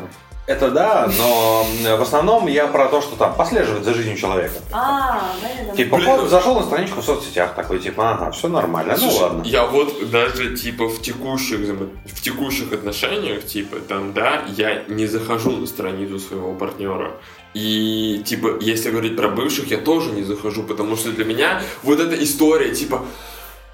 Это 0.50 0.72
да, 0.72 1.08
но 1.16 1.64
э, 1.86 1.96
в 1.96 2.02
основном 2.02 2.48
я 2.48 2.66
про 2.66 2.88
то, 2.88 3.02
что 3.02 3.16
там 3.16 3.36
послеживать 3.36 3.84
за 3.84 3.94
жизнью 3.94 4.18
человека. 4.18 4.56
А, 4.72 5.22
да. 5.68 5.76
Типа, 5.76 5.98
Блин. 5.98 6.10
вот 6.10 6.28
зашел 6.28 6.56
на 6.56 6.64
страничку 6.64 7.02
в 7.02 7.06
соцсетях, 7.06 7.54
такой, 7.54 7.78
типа, 7.78 8.14
ага, 8.14 8.32
все 8.32 8.48
нормально, 8.48 8.98
ну 9.00 9.12
ладно. 9.12 9.44
Я 9.46 9.68
вот 9.68 10.10
даже, 10.10 10.58
типа, 10.58 10.90
в 10.90 11.04
текущих, 11.04 11.60
в 11.60 12.22
текущих 12.22 12.74
отношениях, 12.74 13.46
типа, 13.46 13.78
там, 13.88 14.12
да, 14.14 14.42
я 14.58 14.86
не 14.88 15.06
захожу 15.06 15.52
на 15.52 15.68
страницу 15.68 16.18
своего 16.18 16.56
партнера. 16.56 17.12
И, 17.54 18.24
типа, 18.26 18.58
если 18.60 18.90
говорить 18.90 19.16
про 19.16 19.30
бывших, 19.30 19.70
я 19.70 19.78
тоже 19.78 20.10
не 20.10 20.24
захожу, 20.24 20.64
потому 20.64 20.98
что 20.98 21.12
для 21.12 21.26
меня 21.26 21.62
вот 21.84 22.00
эта 22.00 22.24
история, 22.24 22.74
типа, 22.74 23.06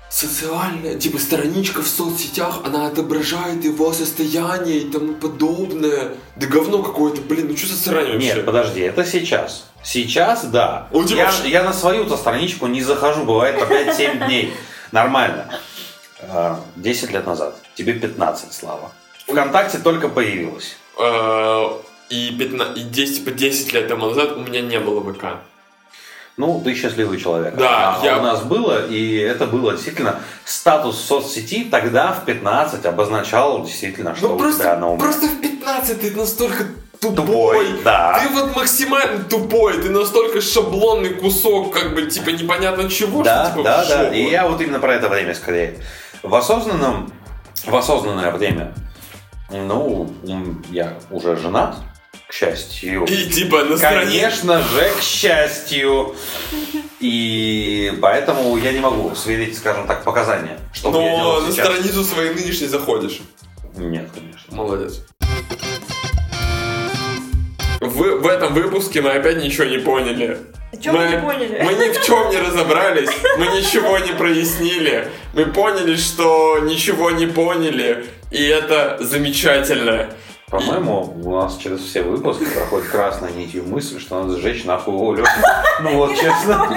социальная, 0.10 0.96
типа, 0.96 1.18
страничка 1.20 1.82
в 1.82 1.88
соцсетях, 1.88 2.60
она 2.64 2.88
отображает 2.88 3.64
его 3.64 3.92
состояние 3.94 4.80
и 4.80 4.90
тому 4.92 5.14
подобное. 5.14 6.14
Да 6.36 6.48
говно 6.48 6.82
какое-то, 6.84 7.22
блин, 7.22 7.48
ну 7.50 7.58
что 7.58 7.68
за 7.68 7.76
срань 7.78 8.14
вообще? 8.14 8.34
Нет, 8.36 8.46
подожди, 8.46 8.82
это 8.82 9.04
сейчас. 9.06 9.66
Сейчас, 9.84 10.46
да. 10.46 10.88
У 10.92 11.04
тебя 11.04 11.24
Я, 11.26 11.32
ж- 11.32 11.46
я 11.46 11.64
на 11.64 11.74
свою-то 11.74 12.18
страничку 12.18 12.68
не 12.68 12.82
захожу, 12.82 13.24
бывает 13.24 13.60
по 13.60 13.66
5-7 13.72 14.26
дней. 14.28 14.54
Нормально. 14.92 15.60
А, 16.22 16.60
10 16.78 17.12
лет 17.12 17.26
назад. 17.28 17.56
Тебе 17.76 17.94
15, 17.94 18.54
Слава. 18.54 18.92
ВКонтакте 19.28 19.78
только 19.80 20.08
появилась. 20.10 20.76
Э, 20.98 21.68
И, 22.10 22.32
15, 22.38 22.78
и 22.78 22.82
10, 22.84 23.16
типа, 23.26 23.32
10 23.32 23.74
лет 23.74 23.88
тому 23.88 24.08
назад 24.08 24.38
у 24.38 24.40
меня 24.42 24.62
не 24.62 24.80
было 24.80 25.02
ВК. 25.02 25.26
Ну, 26.38 26.62
ты 26.64 26.76
счастливый 26.76 27.18
человек. 27.20 27.56
Да, 27.56 27.98
а 28.02 28.06
я- 28.06 28.18
у 28.18 28.22
нас 28.22 28.42
было, 28.44 28.86
и 28.88 29.16
это 29.18 29.46
было 29.46 29.72
действительно 29.72 30.20
статус 30.44 31.00
соцсети 31.00 31.64
тогда 31.72 32.12
в 32.12 32.26
15 32.26 32.86
обозначал 32.86 33.64
действительно, 33.64 34.16
что 34.16 34.28
Ну 34.30 34.36
у 34.36 34.40
просто, 34.40 34.64
тебя 34.64 34.76
на 34.76 34.90
уме. 34.90 35.00
просто 35.00 35.28
в 35.28 35.40
15 35.40 36.02
ты 36.02 36.12
настолько 36.12 36.66
тупой. 37.00 37.16
Тупой, 37.16 37.68
да. 37.86 38.20
Ты 38.22 38.30
вот 38.34 38.54
максимально 38.56 39.24
тупой, 39.24 39.82
ты 39.82 39.90
настолько 39.90 40.42
шаблонный 40.42 41.12
кусок, 41.14 41.74
как 41.74 41.96
бы, 41.96 42.02
типа, 42.08 42.32
непонятно 42.32 42.90
чего, 42.90 43.24
Да, 43.24 43.46
что, 43.46 43.52
типа, 43.52 43.64
да, 43.64 43.86
да. 43.86 44.10
И 44.10 44.30
я 44.30 44.46
вот 44.48 44.60
именно 44.60 44.80
про 44.80 44.96
это 44.96 45.08
время 45.08 45.34
скорее. 45.36 45.80
В 46.22 46.36
осознанном, 46.36 47.12
в 47.66 47.74
осознанное 47.76 48.32
время, 48.32 48.74
ну, 49.52 50.10
я 50.70 50.94
уже 51.12 51.38
женат, 51.38 51.76
к 52.28 52.34
счастью. 52.34 53.06
И, 53.06 53.30
типа, 53.30 53.64
на 53.64 53.78
странице... 53.78 54.20
Конечно 54.20 54.62
же, 54.62 54.92
к 54.98 55.02
счастью. 55.02 56.16
И 57.00 57.94
поэтому 58.02 58.58
я 58.58 58.72
не 58.72 58.80
могу 58.80 59.14
сверить, 59.16 59.58
скажем 59.58 59.86
так, 59.88 60.04
показания. 60.04 60.60
Что 60.74 60.92
Но 60.92 61.02
делал 61.02 61.42
на 61.42 61.52
сейчас. 61.52 61.66
страницу 61.66 62.04
своей 62.04 62.34
нынешней 62.34 62.68
заходишь. 62.68 63.22
Нет, 63.76 64.10
конечно. 64.14 64.56
Молодец. 64.56 65.02
В, 67.82 68.22
в 68.22 68.28
этом 68.28 68.54
выпуске 68.54 69.02
мы 69.02 69.12
опять 69.12 69.44
ничего 69.44 69.66
не 69.66 69.78
поняли. 69.78 70.40
Чем 70.82 70.96
мы 70.96 71.08
не 71.08 71.18
поняли? 71.18 71.62
Мы 71.64 71.74
ни 71.74 71.94
в 71.94 72.06
чем 72.06 72.30
не 72.30 72.38
разобрались, 72.38 73.10
мы 73.38 73.48
ничего 73.48 73.98
не 74.00 74.12
прояснили. 74.14 75.08
Мы 75.34 75.46
поняли, 75.46 75.96
что 75.96 76.60
ничего 76.60 77.12
не 77.12 77.28
поняли, 77.28 78.06
и 78.32 78.44
это 78.44 78.98
замечательно. 79.00 80.10
По-моему, 80.50 81.12
у 81.24 81.36
нас 81.42 81.58
через 81.58 81.80
все 81.82 82.04
выпуски 82.04 82.46
проходит 82.46 82.88
красной 82.90 83.32
нитью 83.34 83.64
мысль, 83.64 84.00
что 84.00 84.22
надо 84.22 84.38
сжечь 84.40 84.64
нахуй 84.64 84.94
Олю. 84.94 85.26
Ну 85.82 85.96
вот, 85.98 86.16
честно. 86.16 86.70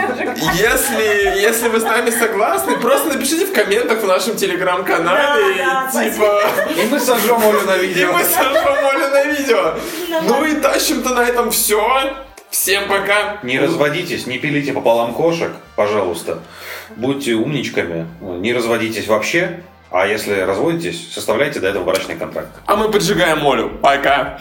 Если, 0.54 1.38
если 1.40 1.68
вы 1.68 1.78
с 1.78 1.82
нами 1.84 2.08
согласны, 2.08 2.78
просто 2.78 3.08
напишите 3.10 3.44
в 3.46 3.52
комментах 3.52 4.00
в 4.02 4.06
нашем 4.06 4.36
телеграм-канале, 4.36 5.54
Да, 5.58 5.90
да, 5.92 6.10
типа, 6.10 6.42
И 6.80 6.86
мы 6.90 6.98
сожжем 6.98 7.42
Олю 7.46 7.60
на 7.62 7.76
и 7.76 7.86
видео. 7.88 8.12
мы 8.12 8.24
сожжем 8.24 8.86
Олю 8.86 9.08
на 9.10 9.24
видео. 9.24 9.74
Ну 10.22 10.44
и 10.44 10.54
тащим-то 10.54 11.10
на 11.10 11.20
этом 11.24 11.50
все. 11.50 12.14
Всем 12.50 12.88
пока! 12.88 13.38
Не 13.42 13.60
разводитесь, 13.60 14.26
не 14.26 14.38
пилите 14.38 14.72
пополам 14.72 15.12
кошек, 15.12 15.52
пожалуйста. 15.76 16.38
Будьте 16.96 17.34
умничками, 17.34 18.06
не 18.22 18.54
разводитесь 18.54 19.06
вообще. 19.06 19.60
А 19.90 20.06
если 20.06 20.40
разводитесь, 20.40 21.12
составляйте 21.12 21.60
до 21.60 21.68
этого 21.68 21.84
брачный 21.84 22.16
контракт. 22.16 22.48
А 22.66 22.76
мы 22.76 22.90
поджигаем 22.90 23.46
Олю. 23.46 23.70
Пока. 23.70 24.38